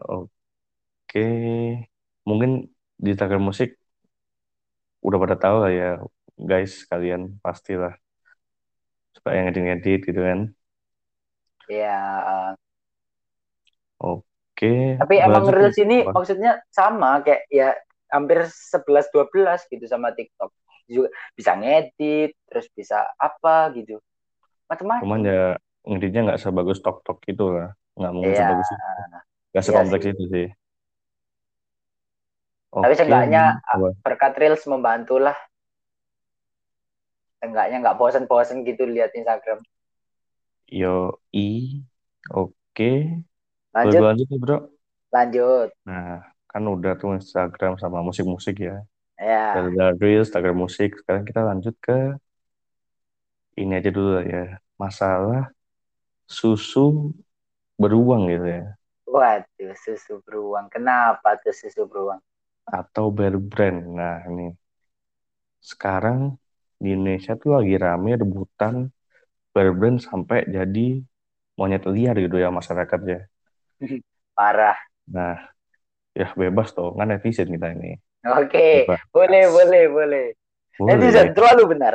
oke 0.04 1.28
mungkin 2.26 2.50
di 2.98 3.08
Instagram 3.14 3.42
musik 3.46 3.78
udah 5.04 5.18
pada 5.20 5.36
tahu 5.36 5.56
lah 5.64 5.72
ya 5.72 5.90
guys 6.34 6.84
kalian 6.88 7.38
pastilah 7.44 7.94
suka 9.14 9.36
yang 9.36 9.46
ngedit-ngedit 9.48 10.00
gitu 10.08 10.20
kan 10.20 10.40
ya 11.70 12.00
eh, 12.24 12.52
oke 14.02 14.72
tapi 14.98 15.14
emang 15.20 15.46
reels 15.52 15.78
ini 15.78 16.02
Apa? 16.02 16.18
maksudnya 16.18 16.52
sama 16.72 17.20
kayak 17.22 17.46
ya 17.52 17.76
hampir 18.14 18.46
11 18.46 19.10
12 19.10 19.66
gitu 19.66 19.84
sama 19.90 20.14
TikTok. 20.14 20.54
Juga 20.86 21.10
bisa 21.34 21.58
ngedit, 21.58 22.38
terus 22.46 22.70
bisa 22.70 23.02
apa 23.18 23.74
gitu. 23.74 23.98
Macam-macam. 24.70 25.02
Cuman 25.04 25.20
ya 25.22 25.42
ngeditnya 25.84 26.20
nggak 26.32 26.40
sebagus 26.40 26.78
tok-tok 26.80 27.18
gitu 27.24 27.52
lah. 27.52 27.72
Nggak 27.94 28.12
mungkin 28.12 28.32
Iya. 28.32 28.40
sebagus 28.40 28.68
itu. 28.68 28.82
Nggak 28.84 29.20
Iya 29.54 29.60
sekompleks 29.62 30.04
sih. 30.04 30.12
itu 30.12 30.24
sih. 30.30 30.46
Tapi 32.74 32.94
seenggaknya 32.98 33.42
coba. 33.62 33.88
berkat 34.02 34.32
Reels 34.34 34.64
membantu 34.66 35.22
lah. 35.22 35.36
Seenggaknya 37.38 37.76
nggak 37.84 37.98
bosen-bosen 38.00 38.64
gitu 38.64 38.82
lihat 38.82 39.12
Instagram. 39.14 39.60
Yo, 40.66 41.20
i, 41.30 41.78
oke. 42.32 42.52
Boleh 42.74 43.74
Lanjut, 43.74 44.00
lanjut 44.02 44.26
nih 44.26 44.40
bro. 44.40 44.58
lanjut. 45.14 45.68
Nah, 45.86 46.26
kan 46.50 46.62
udah 46.66 46.98
tuh 46.98 47.14
Instagram 47.14 47.78
sama 47.78 48.02
musik-musik 48.02 48.58
ya. 48.58 48.82
Ya, 49.14 49.54
Dari 49.54 49.94
Reels, 50.02 50.26
Instagram 50.26 50.58
musik. 50.58 50.98
Sekarang 50.98 51.22
kita 51.22 51.46
lanjut 51.46 51.74
ke 51.78 52.18
ini 53.60 53.72
aja 53.78 53.90
dulu 53.96 54.08
lah 54.18 54.24
ya. 54.26 54.42
Masalah 54.82 55.40
susu 56.38 57.14
beruang 57.80 58.22
gitu 58.32 58.46
ya. 58.56 58.62
waduh 59.14 59.74
susu 59.84 60.12
beruang. 60.26 60.66
Kenapa 60.74 61.28
tuh 61.42 61.54
susu 61.60 61.82
beruang? 61.90 62.20
Atau 62.78 63.04
bear 63.16 63.34
brand. 63.50 63.78
Nah, 63.98 64.16
ini. 64.30 64.46
Sekarang 65.70 66.36
di 66.82 66.88
Indonesia 66.94 67.32
tuh 67.40 67.50
lagi 67.56 67.74
rame 67.80 68.10
rebutan 68.20 68.74
bear 69.52 69.70
brand 69.78 69.98
sampai 70.08 70.38
jadi 70.56 71.00
monyet 71.58 71.84
liar 71.94 72.16
gitu 72.24 72.36
ya 72.42 72.48
masyarakatnya. 72.50 73.18
Parah. 74.36 74.76
Nah, 75.14 75.36
ya 76.18 76.28
bebas 76.40 76.68
tuh. 76.76 76.90
Kan 76.98 77.08
netizen 77.12 77.48
kita 77.54 77.68
ini. 77.76 77.96
Oke, 78.24 78.88
Bebas. 78.88 79.00
boleh, 79.12 79.44
boleh, 79.52 79.84
boleh. 79.92 80.26
Boleh. 80.80 80.92
Netizen 80.96 81.28
terlalu 81.36 81.76
benar. 81.76 81.94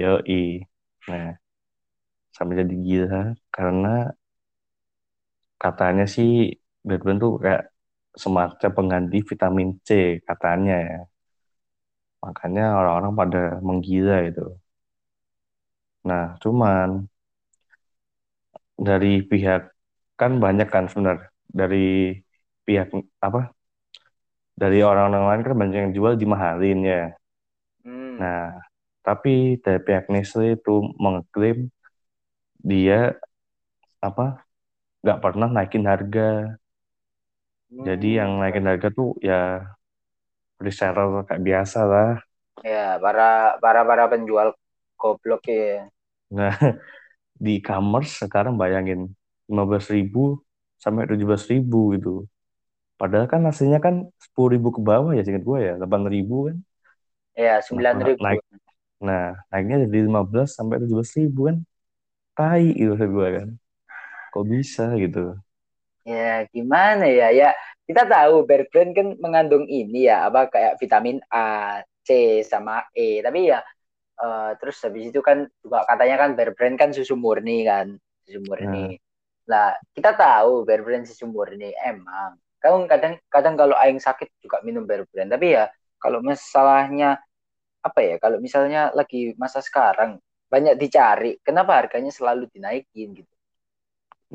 Yoi. 0.00 0.40
Nah, 1.08 1.36
sampai 2.36 2.54
jadi 2.60 2.74
gila 2.86 3.20
karena 3.54 3.88
katanya 5.62 6.04
sih 6.14 6.28
brand 6.86 7.18
tuh 7.24 7.32
kayak 7.44 7.62
semacam 8.22 8.70
pengganti 8.76 9.16
vitamin 9.30 9.68
C 9.86 9.88
katanya 10.28 10.72
ya. 10.88 10.96
Makanya 12.24 12.62
orang-orang 12.80 13.12
pada 13.20 13.40
menggila 13.66 14.16
itu. 14.28 14.42
Nah, 16.08 16.24
cuman 16.42 16.88
dari 18.86 19.08
pihak 19.30 19.60
kan 20.20 20.32
banyak 20.44 20.68
kan 20.74 20.84
sebenarnya 20.90 21.28
dari 21.58 21.76
pihak 22.66 22.88
apa? 23.26 23.40
Dari 24.54 24.78
orang-orang 24.86 25.24
lain 25.30 25.42
kan 25.46 25.54
banyak 25.60 25.78
yang 25.82 25.92
jual 25.96 26.14
dimahalin 26.14 26.78
ya. 26.86 27.02
Hmm. 27.84 28.18
Nah, 28.20 28.58
tapi 29.06 29.30
dari 29.64 29.78
pihak 29.86 30.04
Nestle 30.12 30.46
itu 30.56 30.70
mengklaim 31.04 31.58
dia 32.64 33.14
apa 34.08 34.24
nggak 35.02 35.20
pernah 35.24 35.48
naikin 35.56 35.84
harga. 35.90 36.22
Jadi 37.86 38.06
yang 38.18 38.30
Hmm. 38.30 38.40
naikin 38.40 38.66
harga 38.70 38.88
tuh 38.98 39.08
ya 39.28 39.34
reseller 40.64 41.08
kayak 41.28 41.42
biasa 41.46 41.78
lah. 41.92 42.10
Ya, 42.70 42.84
para 43.02 43.24
para 43.62 43.80
para 43.88 44.04
penjual 44.12 44.48
goblok 45.00 45.42
ya. 45.48 45.86
Nah, 46.36 46.50
di 47.44 47.50
e-commerce 47.60 48.12
sekarang 48.24 48.54
bayangin 48.62 49.00
15.000 49.50 50.20
sampai 50.84 51.04
17.000 51.12 51.78
gitu. 51.96 52.10
Padahal 53.00 53.26
kan 53.32 53.42
hasilnya 53.48 53.78
kan 53.86 53.94
10.000 54.24 54.68
ke 54.76 54.80
bawah 54.90 55.10
ya 55.16 55.22
seingat 55.26 55.44
gue 55.50 55.58
ya, 55.68 55.72
8.000 55.80 56.34
kan. 56.48 56.56
Ya, 57.38 57.62
Nah, 57.72 57.84
sembilan 57.84 57.98
ribu. 58.06 58.24
naik, 58.24 58.40
nah 59.06 59.36
naiknya 59.50 59.76
dari 59.84 60.00
15 60.08 60.48
sampai 60.56 60.76
17.000 60.82 61.40
kan. 61.48 61.56
Tai 62.36 62.64
gitu 62.80 62.94
gue 63.14 63.28
kan. 63.36 63.48
Kok 64.32 64.44
bisa 64.52 64.84
gitu. 64.98 65.38
Ya, 66.04 66.44
gimana 66.52 67.08
ya? 67.08 67.32
Ya, 67.32 67.48
kita 67.88 68.04
tahu 68.04 68.44
Bear 68.48 68.68
Brand 68.68 68.92
kan 68.92 69.08
mengandung 69.22 69.64
ini 69.68 70.08
ya, 70.10 70.28
apa 70.28 70.52
kayak 70.52 70.76
vitamin 70.82 71.16
A, 71.32 71.80
C 72.04 72.40
sama 72.44 72.84
E. 72.92 73.24
Tapi 73.24 73.48
ya 73.52 73.60
eh, 74.20 74.50
terus 74.60 74.76
habis 74.84 75.10
itu 75.10 75.20
kan 75.24 75.48
juga 75.64 75.84
katanya 75.88 76.16
kan 76.22 76.30
Bear 76.36 76.50
Brand 76.56 76.76
kan 76.80 76.90
susu 76.92 77.14
murni 77.16 77.64
kan, 77.64 77.96
susu 78.26 78.40
murni. 78.44 79.00
Nah, 79.48 79.76
kita 79.96 80.16
tahu 80.16 80.64
Bear 80.68 80.82
Brand 80.84 81.04
susu 81.08 81.24
murni 81.28 81.72
emang. 81.80 82.36
Kadang 82.60 82.84
kadang 82.88 83.14
kadang 83.28 83.54
kalau 83.60 83.76
aing 83.80 84.00
sakit 84.00 84.28
juga 84.44 84.60
minum 84.66 84.84
Bear 84.88 85.04
Brand. 85.08 85.30
Tapi 85.32 85.56
ya 85.56 85.68
kalau 86.00 86.20
masalahnya 86.24 87.20
apa 87.88 88.00
ya? 88.08 88.14
Kalau 88.22 88.38
misalnya 88.46 88.80
lagi 88.98 89.20
masa 89.42 89.60
sekarang 89.68 90.10
banyak 90.52 90.74
dicari, 90.82 91.30
kenapa 91.46 91.72
harganya 91.80 92.12
selalu 92.14 92.44
dinaikin 92.54 93.08
gitu? 93.18 93.34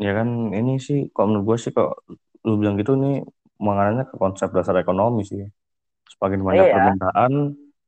Ya 0.04 0.10
kan 0.18 0.30
ini 0.58 0.72
sih 0.88 0.98
kalau 1.14 1.28
menurut 1.30 1.46
gue 1.50 1.58
sih 1.64 1.72
kok 1.78 1.90
lu 2.48 2.54
bilang 2.62 2.76
gitu 2.82 2.92
nih 3.04 3.14
mengarahnya 3.66 4.04
ke 4.10 4.16
konsep 4.24 4.50
dasar 4.58 4.76
ekonomi 4.84 5.22
sih. 5.32 5.42
Semakin 6.14 6.42
banyak 6.50 6.68
Iya. 6.68 6.74
permintaan, 6.74 7.32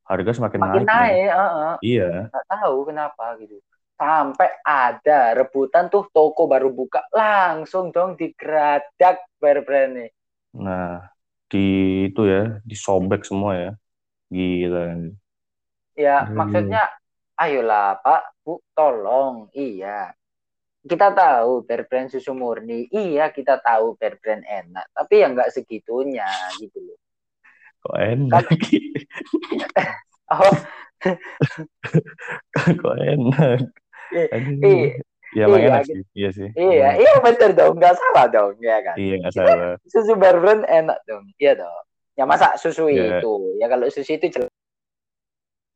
harga 0.09 0.31
semakin 0.37 0.63
Makin 0.63 0.83
naik. 0.91 0.91
naik, 0.91 1.27
heeh. 1.37 1.73
Iya. 1.87 2.03
nggak 2.31 2.45
tahu 2.51 2.77
kenapa 2.89 3.25
gitu. 3.41 3.57
Sampai 3.99 4.49
ada 4.65 5.19
rebutan 5.39 5.85
tuh 5.93 6.03
toko 6.15 6.43
baru 6.53 6.69
buka 6.79 7.01
langsung 7.13 7.85
dong 7.95 8.11
digeradak 8.19 9.17
Bear 9.41 9.59
Brand 9.67 9.91
nih. 9.99 10.11
Nah, 10.63 10.87
di 11.51 11.57
itu 12.07 12.21
ya, 12.33 12.39
disobek 12.69 13.21
semua 13.29 13.51
ya. 13.63 13.69
Gila. 14.35 14.79
Ya 16.01 16.25
Aduh. 16.25 16.33
maksudnya 16.33 16.81
ayolah 17.37 18.01
Pak, 18.01 18.41
Bu, 18.41 18.57
tolong. 18.73 19.53
Iya. 19.53 20.17
Kita 20.81 21.13
tahu 21.13 21.61
Bear 21.61 21.85
Brand 21.85 22.09
susu 22.09 22.33
murni. 22.33 22.89
Iya, 22.89 23.29
kita 23.29 23.61
tahu 23.61 23.93
Bear 24.01 24.17
Brand 24.17 24.41
enak. 24.41 24.89
Tapi 24.89 25.21
ya 25.21 25.29
nggak 25.29 25.53
segitunya 25.53 26.25
gitu 26.57 26.81
loh. 26.81 26.97
Kok 27.85 27.97
enak? 27.97 28.45
Oh, 30.31 30.55
Kok 32.81 32.95
enak? 33.03 33.59
i- 34.15 34.31
Aduh. 34.31 34.63
i- 34.63 34.95
Ya 35.31 35.47
iya, 35.47 35.71
enak 35.71 35.83
gitu. 35.87 35.95
sih. 35.95 36.03
Iya 36.11 36.29
sih. 36.35 36.49
iya, 36.59 36.87
iya 36.99 37.13
bener 37.23 37.51
dong. 37.55 37.79
Nggak 37.79 37.95
salah 37.95 38.27
dong, 38.27 38.55
ya 38.59 38.83
kan? 38.83 38.95
Iya, 38.99 39.15
nggak 39.23 39.31
salah. 39.31 39.75
susu 39.87 40.15
Bear 40.19 40.39
Brand 40.39 40.67
enak 40.67 40.99
dong. 41.07 41.23
Iya 41.39 41.63
dong. 41.63 41.83
Ya 42.15 42.23
masa 42.27 42.59
susu 42.59 42.91
Ya. 42.91 43.19
itu? 43.23 43.55
Ya 43.55 43.67
kalau 43.67 43.87
susu 43.87 44.11
itu 44.11 44.27
jelas. 44.27 44.51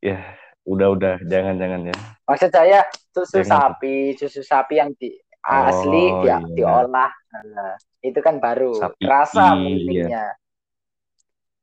Ya, 0.04 0.20
udah-udah. 0.66 1.22
Jangan-jangan 1.26 1.92
ya. 1.92 1.96
Maksud 2.26 2.52
saya 2.52 2.80
susu 3.14 3.42
Jangan. 3.42 3.80
sapi, 3.80 4.16
susu 4.18 4.42
sapi 4.42 4.74
yang 4.82 4.92
di 4.98 5.14
asli 5.46 6.10
Oh, 6.10 6.26
dia 6.26 6.42
iya. 6.42 6.54
diolah. 6.58 7.12
Nah, 7.46 7.74
itu 8.02 8.20
kan 8.22 8.42
baru 8.42 8.74
Sapi, 8.74 9.06
rasa 9.06 9.54
iya. 9.54 9.62
mungkinnya. 9.62 10.26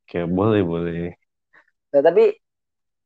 Oke, 0.07 0.19
boleh, 0.29 0.63
boleh. 0.63 1.09
Nah, 1.93 2.01
tapi 2.05 2.25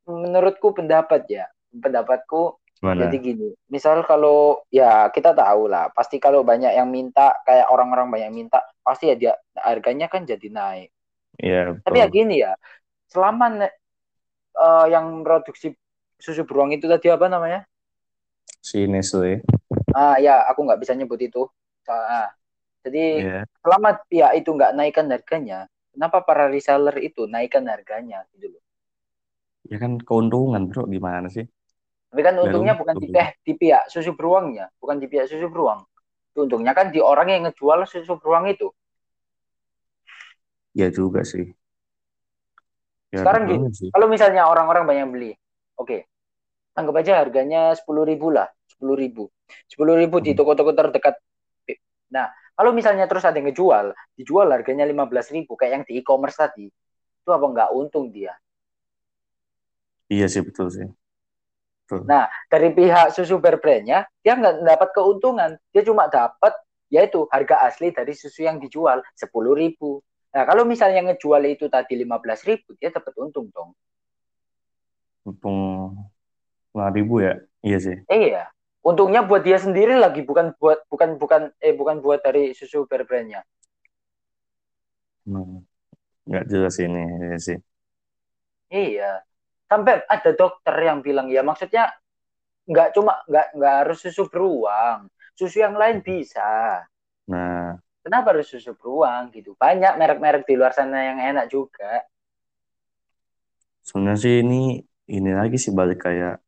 menurutku 0.07 0.71
pendapat 0.77 1.27
ya, 1.27 1.45
pendapatku 1.73 2.59
Gimana? 2.79 3.09
jadi 3.09 3.17
gini. 3.19 3.49
Misal 3.73 4.05
kalau 4.05 4.63
ya 4.71 5.09
kita 5.11 5.33
tahu 5.33 5.67
lah, 5.71 5.91
pasti 5.97 6.21
kalau 6.21 6.45
banyak 6.45 6.77
yang 6.77 6.89
minta 6.91 7.35
kayak 7.43 7.67
orang-orang 7.73 8.09
banyak 8.13 8.31
minta, 8.45 8.61
pasti 8.85 9.11
ya 9.11 9.17
dia 9.17 9.33
harganya 9.59 10.07
kan 10.13 10.23
jadi 10.29 10.47
naik. 10.53 10.91
Iya, 11.37 11.77
Tapi 11.85 11.97
ya 12.01 12.07
gini 12.09 12.41
ya, 12.41 12.53
selama 13.13 13.69
eh, 14.65 14.87
yang 14.95 15.07
produksi 15.27 15.73
susu 16.25 16.43
beruang 16.49 16.71
itu 16.77 16.87
tadi 16.89 17.09
apa 17.13 17.27
namanya? 17.29 17.61
Si 18.61 18.87
Nestle. 18.87 19.43
Ah 20.01 20.15
ya, 20.27 20.33
aku 20.51 20.61
nggak 20.67 20.81
bisa 20.83 20.93
nyebut 20.99 21.21
itu. 21.29 21.43
Ah, 21.91 22.29
jadi 22.85 23.01
Iya. 23.11 23.47
selama 23.63 23.91
pihak 24.11 24.33
itu 24.41 24.51
nggak 24.57 24.73
naikkan 24.79 25.07
harganya, 25.15 25.59
kenapa 25.95 26.19
para 26.29 26.45
reseller 26.55 26.97
itu 27.09 27.23
naikkan 27.35 27.65
harganya 27.73 28.19
gitu 28.35 28.47
loh? 28.55 28.63
Ya 29.71 29.77
kan 29.83 29.93
keuntungan, 30.09 30.63
bro. 30.71 30.83
Gimana 30.95 31.27
sih? 31.37 31.45
Tapi 32.11 32.21
kan 32.27 32.35
Baru 32.43 32.63
untungnya 32.63 32.75
bukan 32.81 32.97
di, 33.03 33.07
untung. 33.07 33.23
eh, 33.23 33.29
di 33.47 33.53
pihak 33.61 33.83
susu 33.93 34.11
beruangnya, 34.19 34.67
bukan 34.81 34.97
di 35.03 35.07
pihak 35.13 35.27
susu 35.31 35.47
beruang. 35.53 35.81
Itu 36.33 36.39
Untungnya 36.47 36.73
kan 36.79 36.87
di 36.95 37.01
orang 37.13 37.29
yang 37.33 37.43
ngejual 37.47 37.79
susu 37.93 38.15
beruang 38.21 38.47
itu. 38.55 38.69
Ya 40.79 40.89
juga 40.99 41.21
sih. 41.31 41.45
Ya, 43.15 43.23
Sekarang 43.23 43.47
gini, 43.47 43.69
sih. 43.71 43.89
kalau 43.95 44.07
misalnya 44.11 44.51
orang-orang 44.51 44.85
banyak 44.85 45.07
beli, 45.15 45.33
oke, 45.79 46.05
anggap 46.75 46.95
aja 47.01 47.13
harganya 47.23 47.73
sepuluh 47.79 48.03
ribu 48.03 48.35
lah, 48.35 48.51
sepuluh 48.67 48.99
ribu, 48.99 49.31
sepuluh 49.71 49.95
ribu 49.95 50.19
di 50.19 50.35
Hmm. 50.35 50.39
toko-toko 50.43 50.75
terdekat. 50.75 51.15
Nah, 52.11 52.31
kalau 52.59 52.75
misalnya 52.75 53.07
terus 53.07 53.23
ada 53.23 53.39
yang 53.39 53.51
ngejual, 53.51 53.95
dijual 54.19 54.49
harganya 54.51 54.85
lima 54.85 55.07
belas 55.07 55.31
ribu 55.31 55.55
kayak 55.55 55.73
yang 55.73 55.85
di 55.87 56.03
e-commerce 56.03 56.39
tadi, 56.39 56.67
itu 56.67 57.31
apa 57.31 57.47
nggak 57.47 57.71
untung 57.75 58.11
dia? 58.11 58.35
Iya 60.07 60.27
sih, 60.31 60.43
betul 60.43 60.71
sih. 60.71 60.87
Betul. 61.87 62.07
Nah, 62.11 62.27
dari 62.51 62.75
pihak 62.75 63.15
susu 63.15 63.39
bear 63.39 63.63
brand-nya, 63.63 64.07
dia 64.23 64.35
nggak 64.35 64.67
dapat 64.67 64.89
keuntungan. 64.95 65.55
Dia 65.71 65.83
cuma 65.87 66.11
dapat, 66.11 66.55
yaitu 66.91 67.27
harga 67.31 67.63
asli 67.67 67.95
dari 67.95 68.11
susu 68.15 68.43
yang 68.43 68.59
dijual 68.59 69.03
sepuluh 69.15 69.55
ribu. 69.55 70.03
Nah, 70.37 70.45
kalau 70.45 70.69
misalnya 70.69 71.01
ngejual 71.01 71.41
itu 71.49 71.65
tadi 71.73 71.97
15 71.97 72.45
ribu, 72.45 72.77
dia 72.77 72.93
dapat 72.93 73.17
untung 73.17 73.49
dong. 73.49 73.73
Untung 75.25 75.57
lima 76.77 76.93
ribu 76.93 77.25
ya? 77.25 77.41
Iya 77.65 77.79
sih. 77.81 77.97
Iya. 78.05 78.53
Untungnya 78.85 79.25
buat 79.25 79.41
dia 79.41 79.57
sendiri 79.57 79.97
lagi, 79.97 80.21
bukan 80.29 80.53
buat 80.61 80.85
bukan 80.93 81.17
bukan 81.17 81.57
eh 81.57 81.73
bukan 81.73 82.05
buat 82.05 82.21
dari 82.21 82.53
susu 82.53 82.85
bear 82.85 83.09
brandnya. 83.09 83.49
Hmm. 85.25 85.65
Nggak 86.29 86.45
jelas 86.53 86.77
ini 86.85 87.33
ya 87.33 87.39
sih. 87.41 87.59
Iya. 88.69 89.25
Sampai 89.73 90.05
ada 90.05 90.31
dokter 90.37 90.77
yang 90.85 91.01
bilang 91.01 91.33
ya 91.33 91.41
maksudnya 91.41 91.97
nggak 92.69 92.93
cuma 92.93 93.25
nggak 93.25 93.57
nggak 93.57 93.75
harus 93.89 93.99
susu 94.05 94.29
beruang, 94.29 95.09
susu 95.33 95.65
yang 95.65 95.81
lain 95.81 96.05
bisa. 96.05 96.85
Nah, 97.25 97.81
Kenapa 98.07 98.31
harus 98.31 98.47
susu 98.47 98.71
beruang 98.79 99.35
gitu? 99.35 99.59
Banyak 99.59 99.99
merek-merek 99.99 100.47
di 100.47 100.55
luar 100.55 100.71
sana 100.71 101.11
yang 101.11 101.19
enak 101.19 101.51
juga. 101.51 102.07
sebenarnya 103.87 104.19
sih 104.19 104.35
ini 104.43 104.83
ini 105.11 105.31
lagi 105.31 105.59
sih 105.59 105.71
balik 105.71 106.07
kayak 106.07 106.43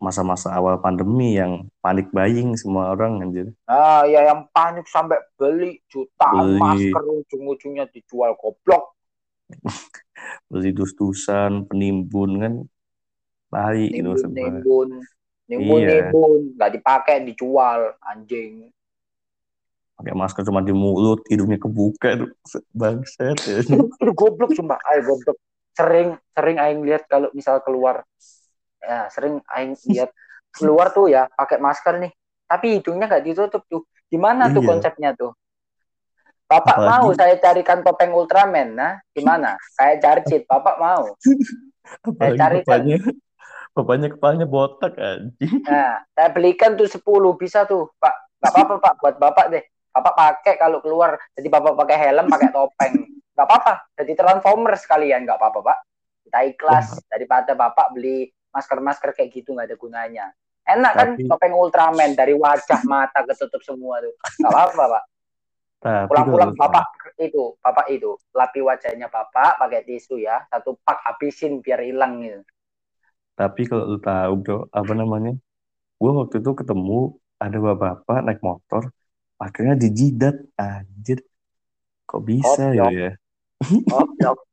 masa-masa 0.00 0.52
awal 0.56 0.80
pandemi 0.80 1.36
yang 1.36 1.68
panik 1.84 2.08
buying 2.12 2.56
semua 2.56 2.92
orang 2.92 3.20
anjir. 3.20 3.52
Ah 3.68 4.08
ya 4.08 4.24
yang 4.24 4.48
panik 4.52 4.88
sampai 4.88 5.20
beli 5.36 5.80
jutaan 5.88 6.56
Beli. 6.56 6.60
masker 6.60 7.04
ujung-ujungnya 7.04 7.88
dijual 7.92 8.36
goblok. 8.36 8.96
Beli 10.52 10.72
dus-dusan, 10.72 11.68
penimbun 11.68 12.30
kan 12.40 12.54
lari 13.52 13.92
gitu 13.92 14.12
maksud 14.12 14.32
Nimbun, 14.32 14.52
nimbun, 14.60 14.88
nimbun, 15.48 15.80
Iya. 15.84 15.88
nimbun, 15.88 16.40
nggak 16.56 16.70
dipakai 16.80 17.16
dijual 17.28 17.96
anjing. 18.00 18.72
Pakai 20.00 20.16
masker 20.16 20.42
cuma 20.48 20.64
di 20.64 20.72
mulut, 20.72 21.20
hidungnya 21.28 21.60
kebuka 21.60 22.16
tuh 22.16 22.32
bangset 22.72 23.36
ya. 23.44 23.60
Itu 23.60 23.92
goblok 24.18 24.56
sumpah, 24.56 24.80
ayo 24.88 25.12
goblok. 25.12 25.36
Sering 25.76 26.16
sering 26.32 26.56
aing 26.56 26.80
lihat 26.80 27.04
kalau 27.04 27.28
misal 27.30 27.60
keluar 27.60 28.00
ya 28.80 29.12
sering 29.12 29.44
aing 29.52 29.76
lihat 29.92 30.08
keluar 30.50 30.88
tuh 30.88 31.12
ya 31.12 31.28
pakai 31.28 31.60
masker 31.60 32.00
nih, 32.00 32.12
tapi 32.48 32.80
hidungnya 32.80 33.12
nggak 33.12 33.28
ditutup 33.28 33.60
tuh. 33.68 33.84
Gimana 34.08 34.48
tuh 34.48 34.64
Iya. 34.64 34.68
konsepnya 34.72 35.10
tuh? 35.12 35.36
Bapak 36.48 36.80
Apalagi- 36.80 36.90
mau 36.96 37.06
saya 37.12 37.36
carikan 37.36 37.84
topeng 37.84 38.10
Ultraman, 38.10 38.72
nah 38.72 38.92
gimana? 39.12 39.54
Kayak 39.76 39.96
Jarcit, 40.00 40.42
Bapak 40.48 40.80
mau? 40.80 41.12
Apalagi 42.02 42.40
cari 42.40 42.58
kan. 42.58 42.66
bapaknya, 42.66 42.96
bapaknya 43.70 44.08
kepalanya 44.10 44.46
botak 44.48 44.92
anjing. 44.98 45.62
Nah, 45.62 46.02
saya 46.10 46.28
belikan 46.34 46.74
tuh 46.74 46.90
10 46.90 47.36
bisa 47.38 47.68
tuh, 47.68 47.86
Pak. 48.02 48.14
Gak 48.42 48.50
apa-apa, 48.50 48.74
Pak, 48.82 48.94
buat 48.98 49.16
Bapak 49.20 49.46
deh. 49.52 49.62
Bapak 49.90 50.14
pakai 50.14 50.54
kalau 50.54 50.78
keluar, 50.78 51.18
jadi 51.34 51.50
Bapak 51.50 51.74
pakai 51.74 51.96
helm, 51.98 52.30
pakai 52.30 52.48
topeng. 52.54 52.94
Gak 53.34 53.46
apa-apa, 53.46 53.72
jadi 53.98 54.12
transformer 54.14 54.74
sekalian, 54.78 55.26
gak 55.26 55.38
apa-apa, 55.40 55.60
Pak. 55.66 55.78
Kita 56.26 56.38
ikhlas 56.46 56.86
daripada 57.10 57.52
Bapak 57.58 57.94
beli 57.96 58.30
masker-masker 58.50 59.14
kayak 59.14 59.30
gitu 59.34 59.54
nggak 59.54 59.70
ada 59.70 59.76
gunanya. 59.78 60.26
Enak 60.66 60.92
kan 60.94 61.08
Tapi- 61.18 61.26
topeng 61.26 61.54
Ultraman 61.56 62.14
dari 62.14 62.34
wajah 62.36 62.86
mata 62.86 63.26
ketutup 63.26 63.62
semua 63.66 63.98
tuh. 63.98 64.14
Gak 64.38 64.50
apa-apa, 64.50 64.84
Pak. 64.86 65.04
Pulang-pulang 66.06 66.52
Bapak 66.54 66.86
itu, 67.16 67.56
Bapak 67.64 67.88
itu, 67.88 68.12
lapi 68.36 68.60
wajahnya 68.60 69.08
Bapak 69.08 69.56
pakai 69.56 69.82
tisu 69.88 70.20
ya, 70.20 70.44
satu 70.52 70.76
pak 70.84 71.00
habisin 71.08 71.64
biar 71.64 71.80
hilang 71.80 72.20
gitu. 72.20 72.44
Tapi 73.32 73.64
kalau 73.64 73.96
lu 73.96 73.98
tahu 73.98 74.32
bro, 74.44 74.58
apa 74.68 74.92
namanya? 74.92 75.32
Gue 75.96 76.12
waktu 76.12 76.44
itu 76.44 76.52
ketemu 76.52 77.16
ada 77.40 77.56
bapak-bapak 77.56 78.18
naik 78.20 78.40
motor, 78.44 78.92
akhirnya 79.40 79.76
dijidat, 79.80 80.36
anjir. 80.60 81.24
Kok 82.04 82.22
bisa 82.22 82.76
ya? 82.76 83.16
Goblok. 83.88 84.44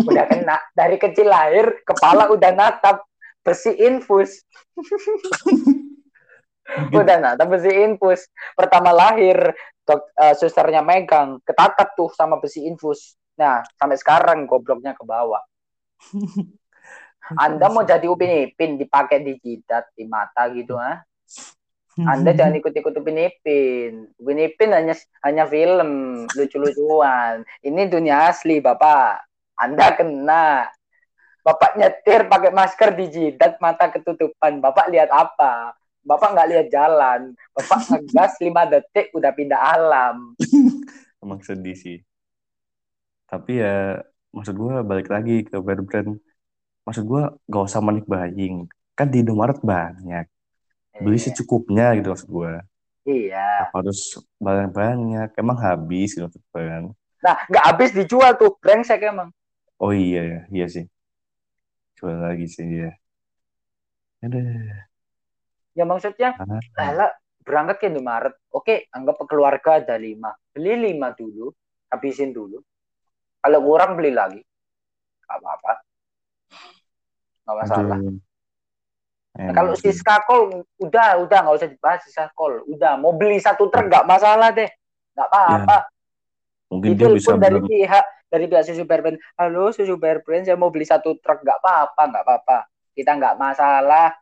Udah 0.08 0.24
kena 0.24 0.56
dari 0.72 0.96
kecil 0.96 1.28
lahir, 1.28 1.84
kepala 1.84 2.32
udah 2.32 2.56
natap 2.56 3.04
besi 3.44 3.76
infus. 3.76 4.40
Udah 6.96 7.20
natap 7.20 7.52
besi 7.52 7.68
infus. 7.68 8.24
Pertama 8.56 8.96
lahir, 8.96 9.52
dok, 9.84 10.08
eh, 10.16 10.32
susternya 10.32 10.80
megang, 10.80 11.36
ketatap 11.44 11.92
tuh 11.92 12.08
sama 12.16 12.40
besi 12.40 12.64
infus. 12.64 13.20
Nah, 13.36 13.60
sampai 13.76 14.00
sekarang 14.00 14.48
gobloknya 14.48 14.96
ke 14.96 15.04
bawah. 15.04 15.44
Anda 17.44 17.68
mau 17.68 17.84
jadi 17.84 18.08
Upin 18.08 18.48
Ipin 18.48 18.80
dipakai 18.80 19.20
di 19.20 19.36
jidat, 19.36 19.92
di 19.92 20.08
mata 20.08 20.48
gitu 20.50 20.80
ah? 20.80 20.96
Anda 21.98 22.30
jangan 22.30 22.54
ikut-ikut 22.62 22.94
Upin 23.02 23.18
Ipin. 23.18 24.06
Upin 24.14 24.38
Ipin 24.38 24.70
hanya 24.70 24.94
hanya 25.26 25.44
film 25.50 26.22
lucu-lucuan. 26.30 27.42
Ini 27.66 27.90
dunia 27.90 28.30
asli, 28.30 28.62
Bapak. 28.62 29.26
Anda 29.58 29.98
kena. 29.98 30.70
Bapak 31.40 31.74
nyetir 31.74 32.28
pakai 32.30 32.52
masker 32.52 32.94
di 32.94 33.06
jidat, 33.10 33.58
mata 33.58 33.90
ketutupan. 33.90 34.62
Bapak 34.62 34.92
lihat 34.92 35.10
apa? 35.10 35.74
Bapak 36.04 36.36
nggak 36.36 36.48
lihat 36.52 36.66
jalan. 36.70 37.34
Bapak 37.52 37.80
ngegas 37.90 38.38
5 38.38 38.72
detik 38.72 39.10
udah 39.16 39.32
pindah 39.34 39.60
alam. 39.60 40.36
Emang 41.24 41.40
sedih 41.42 41.76
sih. 41.76 41.98
Tapi 43.28 43.60
ya, 43.60 44.00
maksud 44.32 44.56
gue 44.56 44.74
balik 44.84 45.08
lagi 45.10 45.44
ke 45.44 45.58
bear 45.60 45.80
brand. 45.84 46.16
Maksud 46.88 47.04
gue 47.04 47.22
gak 47.46 47.66
usah 47.68 47.84
manik 47.84 48.08
buying. 48.08 48.66
Kan 48.96 49.12
di 49.12 49.22
Indomaret 49.22 49.60
banyak. 49.60 50.26
Beli 50.98 51.16
Iya. 51.16 51.24
secukupnya 51.30 51.86
gitu 51.94 52.10
maksud 52.10 52.28
gue. 52.28 52.52
Iya. 53.06 53.70
Harus 53.70 54.18
banyak-banyak. 54.42 55.38
Emang 55.38 55.58
habis 55.62 56.12
gitu 56.12 56.26
maksud 56.26 56.42
gue 56.42 56.62
kan. 56.66 56.84
Nah, 57.20 57.36
nggak 57.46 57.64
habis 57.70 57.90
dijual 57.94 58.32
tuh. 58.34 58.56
Brengsek 58.58 59.00
emang. 59.04 59.30
Oh 59.78 59.94
iya 59.94 60.20
ya, 60.24 60.40
iya 60.50 60.66
sih. 60.68 60.84
Jual 61.96 62.16
lagi 62.20 62.48
sih 62.48 62.66
ya. 62.84 62.92
Aduh. 64.24 64.42
Ya 65.72 65.84
maksudnya 65.86 66.36
Ah, 66.36 66.60
Lala 66.76 67.06
berangkat 67.40 67.76
ke 67.80 67.86
Indomaret. 67.88 68.34
Oke, 68.52 68.90
anggap 68.92 69.16
keluarga 69.24 69.80
ada 69.80 69.96
lima. 69.96 70.34
Beli 70.52 70.92
lima 70.92 71.14
dulu, 71.16 71.48
habisin 71.88 72.34
dulu. 72.36 72.60
Kalau 73.40 73.60
kurang 73.64 73.96
beli 73.96 74.12
lagi. 74.12 74.40
Gak 75.24 75.38
apa-apa. 75.40 75.72
Gak 77.48 77.56
masalah. 77.56 77.96
aduh. 77.96 78.16
Nah, 79.30 79.54
kalau 79.54 79.72
sih. 79.78 79.94
Siska 79.94 80.26
Kol, 80.26 80.66
udah, 80.82 81.22
udah 81.22 81.38
nggak 81.46 81.54
usah 81.54 81.68
dibahas 81.70 82.02
Siska 82.02 82.34
Kol. 82.34 82.66
Udah, 82.66 82.98
mau 82.98 83.14
beli 83.14 83.38
satu 83.38 83.70
truk 83.70 83.86
nggak 83.86 84.06
masalah 84.06 84.50
deh. 84.50 84.66
Nggak 85.14 85.28
apa-apa. 85.30 85.76
Mungkin 86.70 86.94
dia 86.94 87.10
bisa 87.10 87.34
dari 87.34 87.58
belum 87.58 87.66
pihak 87.66 88.04
dari 88.30 88.44
pihak 88.46 88.64
susu 88.66 88.86
bear 88.86 89.02
brand. 89.02 89.18
Halo 89.34 89.74
susu 89.74 89.94
bear 89.98 90.22
brand, 90.22 90.46
saya 90.46 90.54
mau 90.54 90.70
beli 90.70 90.86
satu 90.86 91.18
truk 91.18 91.42
nggak 91.42 91.58
apa-apa, 91.62 92.02
nggak 92.10 92.24
apa-apa. 92.26 92.58
Kita 92.94 93.18
nggak 93.18 93.36
masalah. 93.38 94.14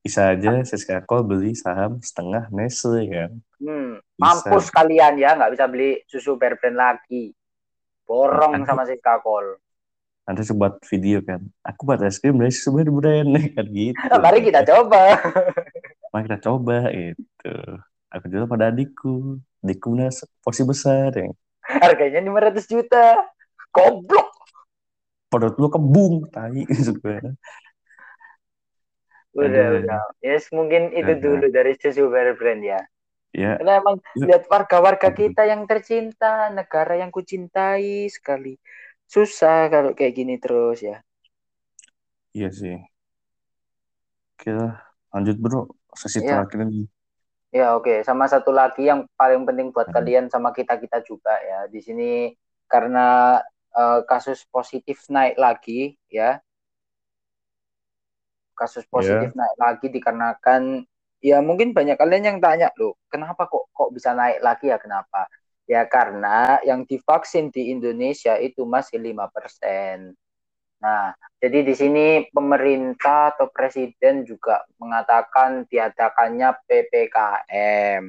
bisa 0.00 0.32
aja 0.32 0.64
Siska 0.64 1.04
Kol 1.04 1.28
beli 1.28 1.52
saham 1.52 2.00
setengah 2.00 2.48
Nestle 2.48 3.04
kan. 3.12 3.30
Hmm, 3.60 4.00
Bisa. 4.00 4.16
mampus 4.16 4.72
kalian 4.72 5.20
ya, 5.20 5.36
nggak 5.36 5.52
bisa 5.52 5.64
beli 5.68 6.00
susu 6.08 6.40
bear 6.40 6.56
brand 6.56 6.78
lagi. 6.78 7.36
Borong 8.08 8.64
sama 8.64 8.88
Siska 8.88 9.20
Kol. 9.20 9.60
Nanti 10.30 10.46
saya 10.46 10.62
buat 10.62 10.78
video 10.86 11.18
kan. 11.26 11.42
Aku 11.66 11.82
buat 11.82 11.98
es 12.06 12.22
krim 12.22 12.38
dari 12.38 12.54
sebuah 12.54 12.86
brand 12.86 13.34
kan 13.50 13.66
gitu. 13.66 13.98
Mari 14.22 14.46
kita 14.46 14.62
coba. 14.62 15.18
Mari 16.14 16.22
kita 16.30 16.38
coba 16.46 16.86
itu. 16.94 17.54
Aku 18.14 18.30
jual 18.30 18.46
pada 18.46 18.70
adikku. 18.70 19.42
Adikku 19.66 19.90
punya 19.90 20.06
porsi 20.46 20.62
besar 20.62 21.10
ya. 21.18 21.34
Harganya 21.66 22.22
500 22.22 22.62
juta. 22.70 23.26
Goblok. 23.74 24.30
Perut 25.34 25.58
lu 25.58 25.66
kembung, 25.66 26.30
tai 26.30 26.62
gue. 27.02 27.18
Udah, 29.34 29.66
Aduh. 29.66 29.82
udah. 29.82 30.02
Yes, 30.22 30.46
mungkin 30.54 30.94
itu 30.94 31.10
Udah. 31.10 31.22
dulu 31.26 31.46
dari 31.50 31.74
susu 31.74 32.06
brand 32.06 32.62
ya. 32.62 32.78
Ya, 33.30 33.58
Karena 33.58 33.82
emang 33.82 34.02
lihat 34.14 34.46
warga-warga 34.46 35.10
Aduh. 35.10 35.26
kita 35.26 35.42
yang 35.46 35.66
tercinta, 35.66 36.54
negara 36.54 37.02
yang 37.02 37.10
kucintai 37.10 38.06
sekali. 38.10 38.58
Susah 39.12 39.60
kalau 39.72 39.90
kayak 39.98 40.14
gini 40.18 40.34
terus 40.44 40.78
ya. 40.88 40.96
iya 42.34 42.48
sih. 42.58 42.74
Oke 44.34 44.50
lah, 44.58 44.72
lanjut 45.12 45.36
bro. 45.44 45.60
Sesi 46.00 46.20
Iya. 46.20 46.28
terakhir 46.28 46.58
ini. 46.66 46.80
Ya 47.50 47.74
oke, 47.74 48.06
sama 48.06 48.30
satu 48.30 48.54
lagi 48.54 48.86
yang 48.86 49.00
paling 49.18 49.42
penting 49.42 49.74
buat 49.74 49.88
Hmm. 49.88 49.94
kalian 49.96 50.30
sama 50.30 50.54
kita-kita 50.54 51.02
juga 51.02 51.34
ya. 51.42 51.66
Di 51.66 51.80
sini 51.82 52.30
karena 52.70 53.38
eh, 53.74 54.00
kasus 54.06 54.46
positif 54.54 55.06
naik 55.10 55.34
lagi 55.38 55.98
ya. 56.10 56.38
Kasus 58.58 58.84
positif 58.94 59.32
naik 59.38 59.56
lagi 59.56 59.86
dikarenakan 59.88 60.62
ya 61.24 61.38
mungkin 61.40 61.72
banyak 61.76 61.96
kalian 62.00 62.24
yang 62.28 62.38
tanya 62.44 62.68
loh, 62.80 62.92
kenapa 63.12 63.48
kok 63.48 63.64
kok 63.76 63.88
bisa 63.96 64.10
naik 64.12 64.38
lagi 64.44 64.68
ya 64.72 64.76
kenapa? 64.76 65.24
Ya 65.70 65.86
karena 65.86 66.58
yang 66.66 66.82
divaksin 66.82 67.54
di 67.54 67.70
Indonesia 67.70 68.34
itu 68.42 68.66
masih 68.66 68.98
5%. 68.98 70.18
Nah, 70.82 71.14
jadi 71.38 71.62
di 71.62 71.74
sini 71.78 72.26
pemerintah 72.34 73.36
atau 73.36 73.46
presiden 73.54 74.26
juga 74.26 74.66
mengatakan 74.82 75.62
diadakannya 75.70 76.58
PPKM. 76.66 78.02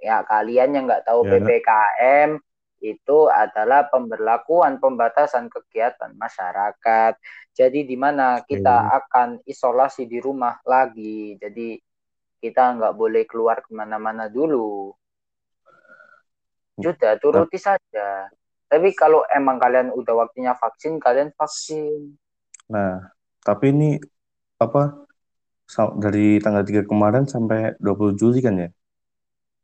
Ya, 0.00 0.24
kalian 0.24 0.72
yang 0.72 0.84
nggak 0.88 1.04
tahu 1.04 1.28
Ya. 1.28 1.44
PPKM, 1.44 2.40
itu 2.80 3.18
adalah 3.28 3.84
pemberlakuan 3.92 4.80
pembatasan 4.80 5.52
kegiatan 5.52 6.16
masyarakat. 6.16 7.20
Jadi 7.52 7.84
di 7.84 7.96
mana 8.00 8.40
kita 8.48 8.96
akan 9.04 9.44
isolasi 9.44 10.08
di 10.08 10.24
rumah 10.24 10.56
lagi. 10.64 11.36
Jadi 11.36 11.76
kita 12.40 12.80
nggak 12.80 12.96
boleh 12.96 13.28
keluar 13.28 13.60
ke 13.60 13.72
mana-mana 13.76 14.28
dulu. 14.32 14.92
Sudah 16.80 17.16
turuti 17.16 17.56
saja. 17.56 18.28
Tapi 18.66 18.92
kalau 18.92 19.22
emang 19.30 19.56
kalian 19.62 19.94
udah 19.94 20.26
waktunya 20.26 20.52
vaksin, 20.58 20.98
kalian 20.98 21.30
vaksin. 21.38 22.18
Nah, 22.66 23.12
tapi 23.40 23.70
ini 23.70 23.96
apa 24.58 25.06
dari 26.00 26.42
tanggal 26.42 26.66
3 26.66 26.82
kemarin 26.82 27.24
sampai 27.24 27.78
20 27.78 28.18
Juli 28.18 28.42
kan 28.42 28.58
ya? 28.58 28.68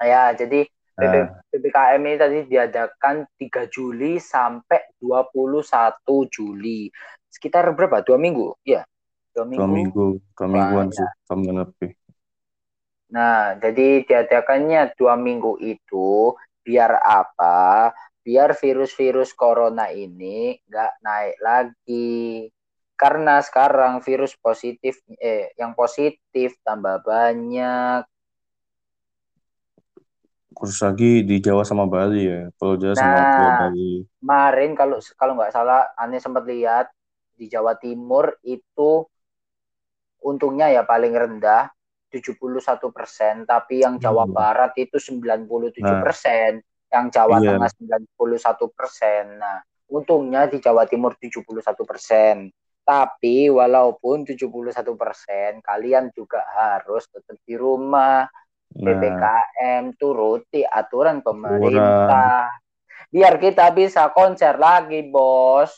Ya, 0.03 0.35
jadi 0.35 0.67
Nah. 0.93 1.41
PPKM 1.49 2.03
ini 2.05 2.17
tadi 2.21 2.39
diadakan 2.47 3.25
3 3.41 3.65
Juli 3.73 4.21
sampai 4.21 4.93
21 5.01 6.29
Juli. 6.29 6.93
Sekitar 7.33 7.65
berapa? 7.73 8.05
Dua 8.05 8.21
minggu? 8.21 8.53
Ya, 8.61 8.85
dua 9.33 9.49
minggu. 9.49 9.61
Dua 9.65 9.69
minggu, 9.73 10.07
dua 10.37 10.49
mingguan 10.53 10.87
sih, 10.93 11.09
dua 11.25 11.35
minggu 11.41 11.55
lebih. 11.65 11.91
Nah, 13.13 13.57
jadi 13.57 14.05
diadakannya 14.05 14.93
dua 15.01 15.17
minggu 15.17 15.57
itu 15.65 16.37
biar 16.63 16.99
apa? 17.03 17.91
Biar 18.23 18.55
virus-virus 18.55 19.35
corona 19.35 19.91
ini 19.91 20.55
nggak 20.67 20.93
naik 21.03 21.37
lagi. 21.43 22.49
Karena 22.95 23.43
sekarang 23.43 23.99
virus 24.01 24.39
positif, 24.39 25.03
eh, 25.19 25.51
yang 25.59 25.75
positif 25.75 26.55
tambah 26.63 27.03
banyak 27.03 28.07
khusus 30.55 30.79
lagi 30.85 31.25
di 31.27 31.41
Jawa 31.43 31.65
sama 31.67 31.89
Bali 31.89 32.29
ya 32.29 32.53
Pulau 32.55 32.79
Jawa 32.79 32.95
nah, 32.95 33.01
sama 33.01 33.19
Pulau 33.35 33.53
Bali 33.59 33.93
kemarin 34.21 34.71
kalau 34.77 34.99
kalau 35.17 35.33
nggak 35.35 35.53
salah 35.53 35.91
aneh 35.99 36.21
sempat 36.21 36.45
lihat 36.47 36.87
di 37.35 37.51
Jawa 37.51 37.75
Timur 37.81 38.37
itu 38.47 39.03
untungnya 40.23 40.71
ya 40.71 40.87
paling 40.87 41.11
rendah 41.11 41.73
71 42.13 42.37
persen 42.93 43.49
tapi 43.49 43.81
yang 43.81 43.97
Jawa 43.97 44.29
hmm. 44.29 44.35
Barat 44.37 44.73
itu 44.77 45.01
97 45.01 45.81
persen 46.05 46.61
nah, 46.61 46.93
yang 46.93 47.07
Jawa 47.09 47.37
iya. 47.41 47.57
Tengah 47.57 47.71
91 48.13 48.77
persen 48.77 49.25
nah 49.41 49.59
untungnya 49.89 50.45
di 50.53 50.61
Jawa 50.61 50.85
Timur 50.85 51.17
71 51.17 51.49
persen 51.89 52.53
tapi 52.85 53.49
walaupun 53.49 54.29
71 54.29 54.45
persen 54.93 55.65
kalian 55.65 56.13
juga 56.13 56.45
harus 56.53 57.09
tetap 57.09 57.41
di 57.49 57.57
rumah 57.57 58.29
Nah, 58.73 58.89
PPKM 58.89 59.83
turuti 60.01 60.65
aturan 60.65 61.21
pemerintah. 61.21 62.49
Biar 63.13 63.37
kita 63.37 63.69
bisa 63.77 64.09
konser 64.17 64.57
lagi, 64.57 65.05
Bos. 65.05 65.77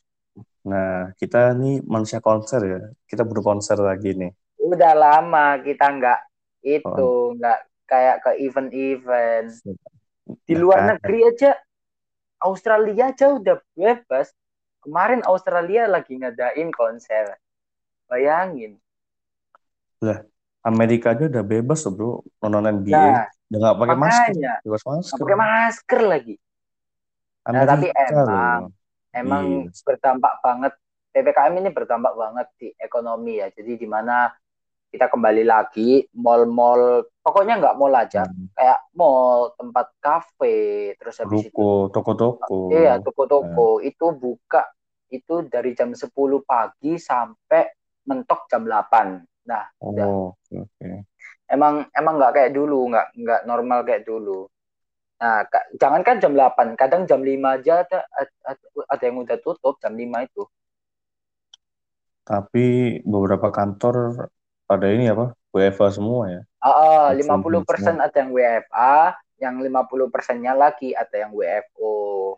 Nah, 0.71 1.11
kita 1.19 1.51
nih 1.59 1.83
manusia 1.83 2.23
konser 2.23 2.61
ya. 2.63 2.81
Kita 3.03 3.27
butuh 3.27 3.43
konser 3.43 3.83
lagi 3.83 4.15
nih. 4.15 4.31
Udah 4.65 4.93
lama 4.97 5.61
kita 5.61 5.85
nggak 5.93 6.21
itu, 6.65 6.89
oh. 6.89 7.37
nggak 7.37 7.59
kayak 7.85 8.17
ke 8.25 8.31
event-event. 8.41 9.53
Di 10.49 10.55
luar 10.57 10.89
nah, 10.89 10.89
negeri 10.97 11.29
aja, 11.29 11.53
Australia 12.41 13.13
aja 13.13 13.37
udah 13.37 13.61
bebas. 13.77 14.33
Kemarin 14.81 15.21
Australia 15.29 15.85
lagi 15.89 16.17
ngadain 16.17 16.73
konser. 16.73 17.37
Bayangin. 18.09 18.81
Lah, 20.01 20.25
Amerika 20.65 21.13
aja 21.13 21.29
udah 21.29 21.45
bebas 21.45 21.85
loh 21.85 21.93
bro 21.93 22.11
nonton 22.41 22.81
NBA 22.81 22.97
nah, 22.97 23.29
udah 23.53 23.59
nggak 23.61 23.77
pakai 23.77 23.97
masker 24.01 24.33
bebas 24.65 24.83
masker 24.89 25.21
pakai 25.21 25.39
masker 25.39 26.01
lagi 26.09 26.35
Amerika 27.45 27.65
nah, 27.69 27.69
tapi 27.69 27.87
emang 27.93 28.61
loh. 28.65 28.73
emang 29.13 29.45
yes. 29.69 29.85
Berdampak 29.85 30.35
banget 30.41 30.73
ppkm 31.13 31.55
ini 31.61 31.71
berdampak 31.71 32.13
banget 32.17 32.49
di 32.57 32.69
ekonomi 32.81 33.45
ya 33.45 33.53
jadi 33.53 33.73
di 33.77 33.87
mana 33.87 34.33
kita 34.95 35.11
kembali 35.11 35.43
lagi 35.43 36.07
mall-mall 36.15 37.03
pokoknya 37.19 37.59
nggak 37.59 37.77
mall 37.77 37.91
aja 37.99 38.23
hmm. 38.23 38.55
kayak 38.55 38.79
mall 38.95 39.51
tempat 39.59 39.91
kafe 39.99 40.95
terus 40.95 41.19
habis 41.19 41.51
Ruko, 41.51 41.91
itu 41.91 41.93
toko-toko 41.93 42.59
iya 42.71 43.03
toko-toko 43.03 43.83
nah. 43.83 43.91
itu 43.91 44.07
buka 44.15 44.63
itu 45.11 45.43
dari 45.51 45.75
jam 45.75 45.91
10 45.91 46.15
pagi 46.47 46.95
sampai 46.95 47.75
mentok 48.07 48.47
jam 48.47 48.63
8 48.63 49.35
Nah, 49.45 49.65
oh, 49.81 49.93
udah. 49.93 50.07
Okay. 50.49 51.05
Emang 51.45 51.85
emang 51.93 52.17
nggak 52.17 52.33
kayak 52.33 52.53
dulu, 52.57 52.89
nggak 52.89 53.07
nggak 53.21 53.41
normal 53.45 53.85
kayak 53.85 54.05
dulu. 54.09 54.49
Nah, 55.21 55.47
jangankan 55.79 56.21
jam 56.21 56.33
8, 56.37 56.75
kadang 56.77 57.09
jam 57.09 57.21
5 57.23 57.57
aja 57.61 57.85
ada, 57.87 57.99
ada 58.89 59.03
yang 59.05 59.25
udah 59.25 59.39
tutup 59.41 59.79
jam 59.81 59.95
5 59.95 60.27
itu. 60.27 60.43
Tapi 62.25 62.99
beberapa 63.05 63.53
kantor 63.53 64.29
pada 64.65 64.87
ini 64.91 65.09
apa? 65.09 65.33
WFA 65.55 65.89
semua 65.95 66.23
ya. 66.31 66.41
Uh, 66.65 67.13
uh, 67.15 67.15
50% 67.15 67.63
persen 67.63 67.97
ada 68.03 68.17
yang 68.19 68.31
WFA, 68.35 69.15
yang 69.39 69.55
50 69.61 70.11
persennya 70.11 70.53
lagi 70.57 70.97
ada 70.97 71.15
yang 71.15 71.31
WFO. 71.31 72.37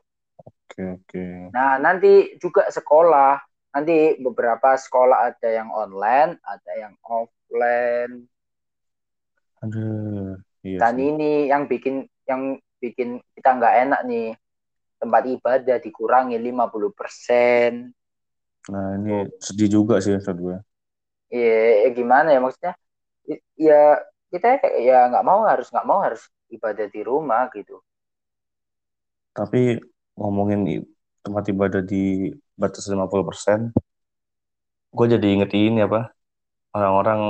Oke, 0.66 0.82
oke. 1.00 1.26
Nah, 1.54 1.80
nanti 1.80 2.36
juga 2.36 2.68
sekolah 2.68 3.40
nanti 3.76 4.16
beberapa 4.16 4.72
sekolah 4.76 5.32
ada 5.32 5.48
yang 5.52 5.68
online, 5.68 6.40
ada 6.40 6.72
yang 6.76 6.96
offline. 7.04 8.24
Aduh, 9.60 10.36
iya 10.64 10.80
Dan 10.80 10.94
sih. 10.96 11.04
ini 11.12 11.32
yang 11.52 11.68
bikin 11.68 12.08
yang 12.24 12.56
bikin 12.80 13.20
kita 13.36 13.50
nggak 13.56 13.74
enak 13.88 14.00
nih 14.08 14.28
tempat 14.96 15.22
ibadah 15.28 15.76
dikurangi 15.80 16.40
50%. 16.40 17.92
Nah, 18.72 18.98
ini 18.98 19.28
sedih 19.38 19.68
juga 19.80 20.00
sih 20.00 20.16
Ustaz 20.16 20.34
gue. 20.34 20.56
Iya, 21.34 21.50
ya 21.82 21.88
gimana 21.98 22.28
ya 22.34 22.38
maksudnya? 22.44 22.72
Ya 23.66 23.74
kita 24.32 24.48
ya 24.88 24.94
nggak 25.10 25.24
mau 25.28 25.40
harus 25.50 25.66
nggak 25.72 25.88
mau 25.90 26.00
harus 26.06 26.22
ibadah 26.56 26.86
di 26.94 27.00
rumah 27.10 27.42
gitu. 27.56 27.74
Tapi 29.36 29.58
ngomongin 30.18 30.60
tempat 31.24 31.44
ibadah 31.52 31.82
di 31.90 31.96
batas 32.60 32.84
50%, 32.90 33.60
gue 34.96 35.06
jadi 35.14 35.26
inget 35.34 35.50
ini 35.58 35.80
apa, 35.88 36.00
orang-orang 36.76 37.20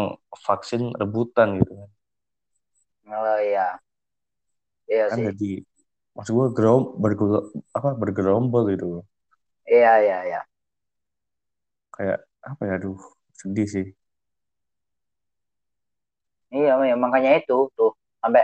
vaksin 0.46 0.82
rebutan 1.00 1.48
gitu 1.60 1.72
kan. 1.80 1.90
Oh 3.08 3.38
iya. 3.40 3.80
Iya 4.90 5.06
kan 5.08 5.18
sih. 5.18 5.28
jadi, 5.28 5.46
maksud 6.16 6.32
gue 6.38 6.48
gerom, 6.58 6.82
bergel, 7.02 7.30
apa, 7.78 7.88
bergerombol 8.02 8.62
gitu. 8.72 8.86
Iya, 9.70 9.90
iya, 10.02 10.18
iya. 10.28 10.40
Kayak, 11.94 12.18
apa 12.50 12.62
ya, 12.68 12.72
aduh, 12.78 12.98
sedih 13.46 13.68
sih. 13.70 13.86
Iya, 16.50 16.82
ya, 16.82 16.96
makanya 16.98 17.38
itu, 17.38 17.70
tuh, 17.78 17.94
sampai, 18.18 18.42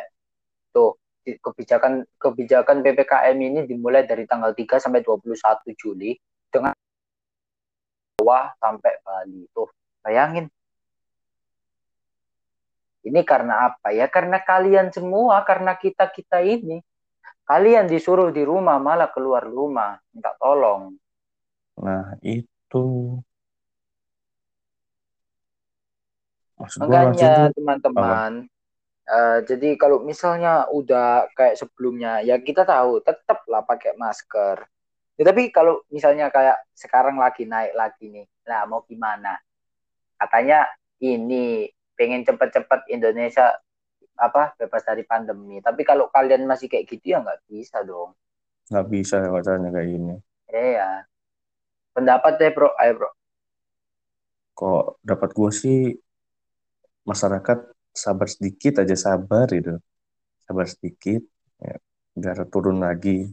tuh, 0.70 0.94
kebijakan 1.22 2.02
kebijakan 2.18 2.82
PPKM 2.82 3.36
ini 3.38 3.60
dimulai 3.66 4.06
dari 4.06 4.26
tanggal 4.26 4.54
3 4.54 4.78
sampai 4.82 5.02
21 5.06 5.70
Juli 5.78 6.18
dengan 6.50 6.74
Jawa 8.18 8.54
sampai 8.58 8.92
Bali. 9.02 9.42
Tuh, 9.50 9.70
bayangin. 10.02 10.46
Ini 13.02 13.20
karena 13.26 13.70
apa 13.70 13.90
ya? 13.90 14.06
Karena 14.06 14.38
kalian 14.38 14.94
semua, 14.94 15.42
karena 15.42 15.74
kita-kita 15.74 16.42
ini. 16.42 16.78
Kalian 17.42 17.90
disuruh 17.90 18.30
di 18.30 18.46
rumah, 18.46 18.78
malah 18.78 19.10
keluar 19.10 19.42
rumah. 19.42 19.98
Minta 20.14 20.34
tolong. 20.38 20.94
Nah, 21.82 22.14
itu. 22.22 23.18
Maksud 26.62 26.78
Makanya, 26.86 27.50
teman-teman. 27.50 28.32
Uh, 29.02 29.42
jadi 29.42 29.74
kalau 29.74 29.98
misalnya 30.06 30.70
udah 30.70 31.26
kayak 31.34 31.58
sebelumnya, 31.58 32.22
ya 32.22 32.38
kita 32.38 32.62
tahu 32.62 33.02
tetaplah 33.02 33.66
pakai 33.66 33.98
masker 33.98 34.62
Ya, 35.20 35.28
tapi 35.28 35.52
kalau 35.52 35.84
misalnya 35.92 36.32
kayak 36.32 36.64
sekarang 36.72 37.20
lagi 37.20 37.44
naik 37.44 37.76
lagi 37.76 38.08
nih, 38.08 38.26
nah 38.48 38.64
mau 38.64 38.80
gimana? 38.88 39.36
Katanya 40.16 40.64
ini 41.04 41.68
pengen 41.92 42.24
cepet-cepet 42.24 42.88
Indonesia 42.88 43.52
apa 44.16 44.56
bebas 44.56 44.82
dari 44.82 45.04
pandemi. 45.04 45.60
Tapi 45.60 45.84
kalau 45.84 46.08
kalian 46.08 46.48
masih 46.48 46.66
kayak 46.66 46.88
gitu 46.88 47.12
ya 47.12 47.20
nggak 47.20 47.44
bisa 47.44 47.84
dong. 47.84 48.16
Nggak 48.72 48.86
bisa 48.88 49.20
katanya 49.20 49.68
kayak 49.70 49.88
gini. 49.94 50.16
Iya. 50.48 51.04
Pendapat 51.92 52.32
deh 52.40 52.50
bro, 52.50 52.72
ayo 52.80 52.92
bro. 52.96 53.10
Kok 54.56 55.04
dapat 55.04 55.30
gue 55.36 55.50
sih 55.52 55.80
masyarakat 57.06 57.58
sabar 57.92 58.28
sedikit 58.28 58.82
aja 58.82 58.96
sabar 58.96 59.46
gitu. 59.50 59.78
Sabar 60.42 60.66
sedikit, 60.66 61.22
ya, 61.62 61.76
biar 62.18 62.38
turun 62.52 62.82
lagi. 62.82 63.28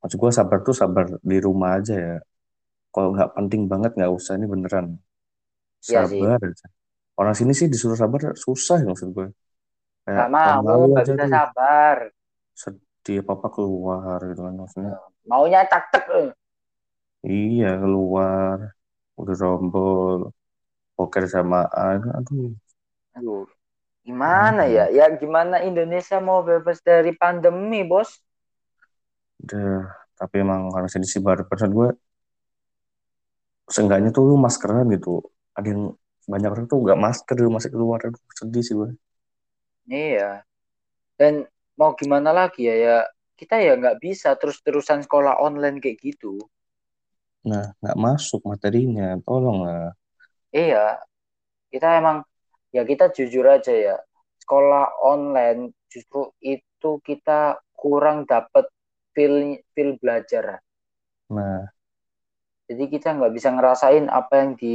Maksud 0.00 0.16
gue 0.20 0.32
sabar 0.32 0.58
tuh 0.62 0.76
sabar 0.76 1.04
di 1.20 1.38
rumah 1.42 1.78
aja 1.78 1.94
ya. 1.94 2.16
Kalau 2.94 3.12
nggak 3.12 3.30
penting 3.36 3.62
banget 3.66 3.90
nggak 3.98 4.12
usah 4.12 4.38
ini 4.38 4.46
beneran. 4.46 4.86
Iya 5.86 6.08
sabar 6.08 6.40
ya 6.40 6.52
orang 7.16 7.34
sini 7.34 7.52
sih 7.56 7.66
disuruh 7.72 7.96
sabar 7.96 8.36
susah 8.36 8.84
ya 8.84 8.86
maksud 8.92 9.08
gue 9.16 9.28
kayak 10.04 10.28
mau 10.30 10.84
nggak 10.92 11.04
bisa 11.16 11.26
sabar. 11.26 11.96
Dia 13.06 13.22
papa 13.22 13.48
keluar 13.54 14.18
gitu 14.26 14.42
kan 14.42 14.54
maksudnya. 14.58 14.92
Maunya 15.30 15.62
cak-cak. 15.66 16.04
eh. 16.10 16.28
iya 17.22 17.78
keluar. 17.78 18.74
Udah 19.14 19.36
rombol. 19.38 20.34
Poker 20.96 21.28
samaan 21.28 22.00
aduh 22.08 22.56
Aduh, 23.16 23.44
gimana 24.06 24.62
ya? 24.76 24.84
Ya 24.98 25.06
gimana 25.22 25.56
Indonesia 25.70 26.18
mau 26.28 26.40
bebas 26.50 26.78
dari 26.90 27.12
pandemi, 27.22 27.80
bos? 27.90 28.10
udah 29.42 29.68
tapi 30.18 30.34
emang 30.44 30.60
harus 30.76 30.90
jadi 30.96 31.06
si 31.12 31.18
baru 31.26 31.42
persen 31.50 31.70
gue 31.76 31.88
seenggaknya 33.74 34.10
tuh 34.16 34.22
lu 34.28 34.34
maskeran 34.46 34.86
gitu 34.94 35.10
ada 35.58 35.66
yang 35.72 35.82
banyak 36.32 36.50
orang 36.54 36.66
tuh 36.70 36.78
nggak 36.84 36.98
masker 37.04 37.34
di 37.38 37.42
masih 37.56 37.70
keluar 37.74 37.98
aduh 38.06 38.22
sedih 38.38 38.62
sih 38.66 38.74
gue 38.78 38.88
Iya. 40.02 40.30
Dan 41.20 41.34
mau 41.80 41.92
gimana 42.00 42.30
lagi 42.40 42.60
ya? 42.70 42.74
Ya 42.86 42.96
kita 43.40 43.56
ya 43.66 43.72
nggak 43.80 43.98
bisa 44.04 44.30
terus-terusan 44.40 45.00
sekolah 45.06 45.34
online 45.46 45.78
kayak 45.82 45.98
gitu. 46.06 46.32
nah 47.48 47.64
nggak 47.80 47.96
masuk 48.04 48.40
materinya 48.50 49.06
tolong 49.26 49.58
lah 49.66 49.86
Iya, 50.56 50.76
kita 51.72 51.86
emang 52.00 52.18
ya 52.76 52.82
kita 52.90 53.04
jujur 53.16 53.44
aja 53.56 53.72
ya. 53.86 53.96
Sekolah 54.42 54.84
online 55.12 55.62
justru 55.92 56.20
itu 56.54 56.90
kita 57.08 57.40
kurang 57.82 58.18
dapat 58.32 58.64
feel 59.14 59.36
feel 59.74 59.90
belajar. 60.02 60.44
nah 61.28 61.66
Jadi 62.70 62.84
kita 62.94 63.08
nggak 63.16 63.32
bisa 63.36 63.48
ngerasain 63.54 64.06
apa 64.10 64.34
yang 64.42 64.50
di 64.58 64.74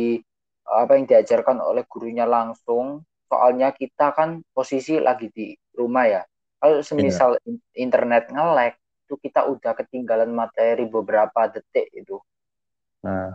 apa 0.81 0.91
yang 0.95 1.05
diajarkan 1.11 1.57
oleh 1.59 1.83
gurunya 1.91 2.23
langsung. 2.35 3.03
Soalnya 3.31 3.71
kita 3.75 4.11
kan 4.17 4.29
posisi 4.55 4.99
lagi 4.99 5.27
di 5.31 5.55
rumah 5.79 6.05
ya. 6.07 6.21
Kalau 6.61 6.79
semisal 6.83 7.31
in- 7.47 7.63
internet 7.75 8.23
nge-lag, 8.31 8.73
itu 9.07 9.15
kita 9.19 9.47
udah 9.53 9.71
ketinggalan 9.79 10.31
materi 10.31 10.83
beberapa 10.87 11.41
detik 11.51 11.87
itu. 11.95 12.19
nah 13.05 13.27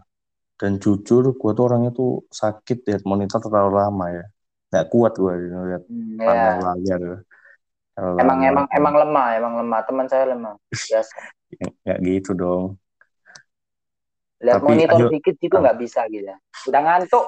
dan 0.60 0.72
jujur 0.84 1.22
gue 1.40 1.50
tuh 1.56 1.64
orangnya 1.68 1.90
tuh 2.00 2.10
sakit 2.40 2.78
lihat 2.88 3.02
monitor 3.10 3.38
terlalu 3.44 3.72
lama 3.82 4.06
ya 4.18 4.24
nggak 4.70 4.86
kuat 4.92 5.12
gue 5.16 5.32
lihat 5.70 5.82
Hmm, 5.86 6.18
panel 6.18 6.54
ya. 6.58 6.62
layar 6.66 7.00
terlalu 7.94 8.18
Emang 8.20 8.38
emang 8.44 8.66
emang 8.72 8.94
lemah, 8.96 9.28
emang 9.38 9.54
lemah. 9.60 9.80
Teman 9.86 10.06
saya 10.08 10.24
lemah. 10.32 10.54
Biasa. 10.72 11.16
nggak 11.84 11.98
gitu 12.08 12.30
dong 12.36 12.64
Lihat 14.44 14.60
Tapi, 14.60 14.66
monitor 14.68 15.00
ayo. 15.00 15.08
dikit 15.08 15.34
gitu 15.40 15.56
nggak 15.56 15.78
bisa 15.80 16.00
gitu. 16.12 16.28
Udah 16.68 16.80
ngantuk. 16.84 17.24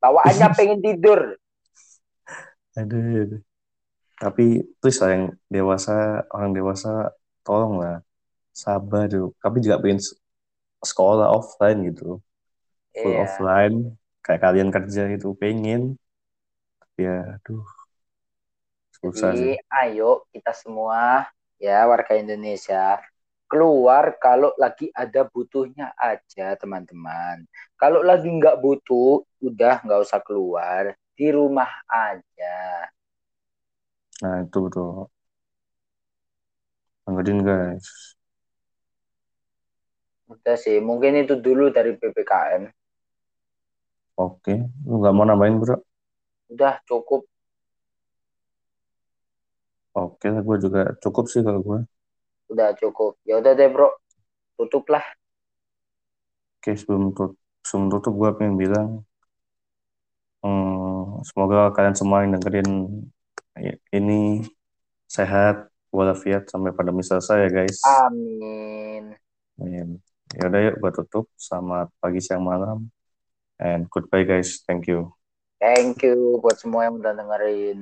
Bawaannya 0.00 0.48
pengen 0.58 0.78
tidur. 0.84 1.20
aduh, 2.78 3.02
aduh. 3.26 3.40
tapi 4.20 4.44
please 4.80 5.00
lah 5.02 5.10
yang 5.16 5.24
dewasa 5.50 6.24
orang 6.30 6.52
dewasa 6.54 7.10
tolong 7.46 7.80
lah 7.82 7.96
sabar 8.54 9.08
tuh 9.10 9.32
tapi 9.42 9.58
juga 9.64 9.80
pengen 9.82 10.00
sekolah 10.84 11.28
offline 11.32 11.78
gitu 11.90 12.20
full 13.00 13.14
Iya. 13.14 13.24
offline 13.24 13.76
kayak 14.24 14.40
kalian 14.44 14.70
kerja 14.72 15.02
itu 15.12 15.32
pengen 15.36 15.99
ya 17.02 17.14
aduh 17.34 17.64
susah 18.98 19.32
Jadi 19.32 19.40
sih 19.40 19.52
ayo 19.82 20.10
kita 20.32 20.52
semua 20.62 21.26
ya 21.66 21.78
warga 21.90 22.14
Indonesia 22.22 22.84
keluar 23.50 24.04
kalau 24.24 24.50
lagi 24.62 24.86
ada 24.94 25.22
butuhnya 25.26 25.86
aja 25.98 26.46
teman-teman. 26.62 27.36
Kalau 27.80 28.00
lagi 28.06 28.28
nggak 28.30 28.62
butuh, 28.64 29.26
udah 29.42 29.74
nggak 29.84 30.00
usah 30.06 30.20
keluar 30.22 30.94
di 31.18 31.26
rumah 31.34 31.70
aja. 31.90 32.86
nah 34.22 34.36
itu 34.44 34.58
betul 34.64 35.10
dengerin 37.04 37.38
guys 37.46 37.86
Udah 40.32 40.56
sih, 40.64 40.76
mungkin 40.88 41.12
itu 41.22 41.34
dulu 41.44 41.64
dari 41.76 41.90
ppkm. 42.00 42.62
oke 44.24 44.52
lu 44.88 44.94
nggak 45.00 45.14
mau 45.16 45.26
nambahin 45.28 45.56
bro 45.60 45.74
Udah 46.50 46.82
cukup. 46.84 47.24
oke 49.90 50.22
gue 50.22 50.56
juga 50.62 50.94
cukup 51.02 51.24
sih 51.26 51.42
kalau 51.42 51.60
gue 51.62 51.80
Udah 52.50 52.74
cukup. 52.74 53.14
Ya 53.22 53.38
udah 53.38 53.54
deh 53.54 53.70
bro, 53.70 53.94
tutup 54.58 54.90
lah. 54.90 55.06
Oke, 56.58 56.74
sebelum 56.74 57.14
tutup, 57.14 57.38
sebelum 57.62 57.86
tutup 57.94 58.14
gue 58.18 58.30
pengen 58.36 58.58
bilang, 58.58 58.88
hmm, 60.42 61.24
semoga 61.24 61.70
kalian 61.72 61.96
semua 61.96 62.26
yang 62.26 62.36
dengerin 62.36 62.70
ini 63.94 64.44
sehat, 65.06 65.70
walafiat 65.94 66.50
sampai 66.50 66.74
pandemi 66.74 67.06
selesai 67.06 67.46
ya 67.46 67.50
guys. 67.54 67.78
Amin. 67.86 69.14
Amin. 69.56 69.88
Ya 70.34 70.46
udah 70.50 70.60
yuk, 70.68 70.74
gue 70.82 70.90
tutup. 71.00 71.26
Selamat 71.38 71.88
pagi, 72.02 72.18
siang, 72.18 72.42
malam, 72.42 72.90
and 73.62 73.86
goodbye 73.90 74.26
guys. 74.26 74.62
Thank 74.66 74.90
you. 74.90 75.19
Thank 75.60 76.02
you 76.06 76.40
buat 76.42 76.56
semua 76.58 76.88
yang 76.88 76.98
udah 77.00 77.12
dengerin. 77.14 77.78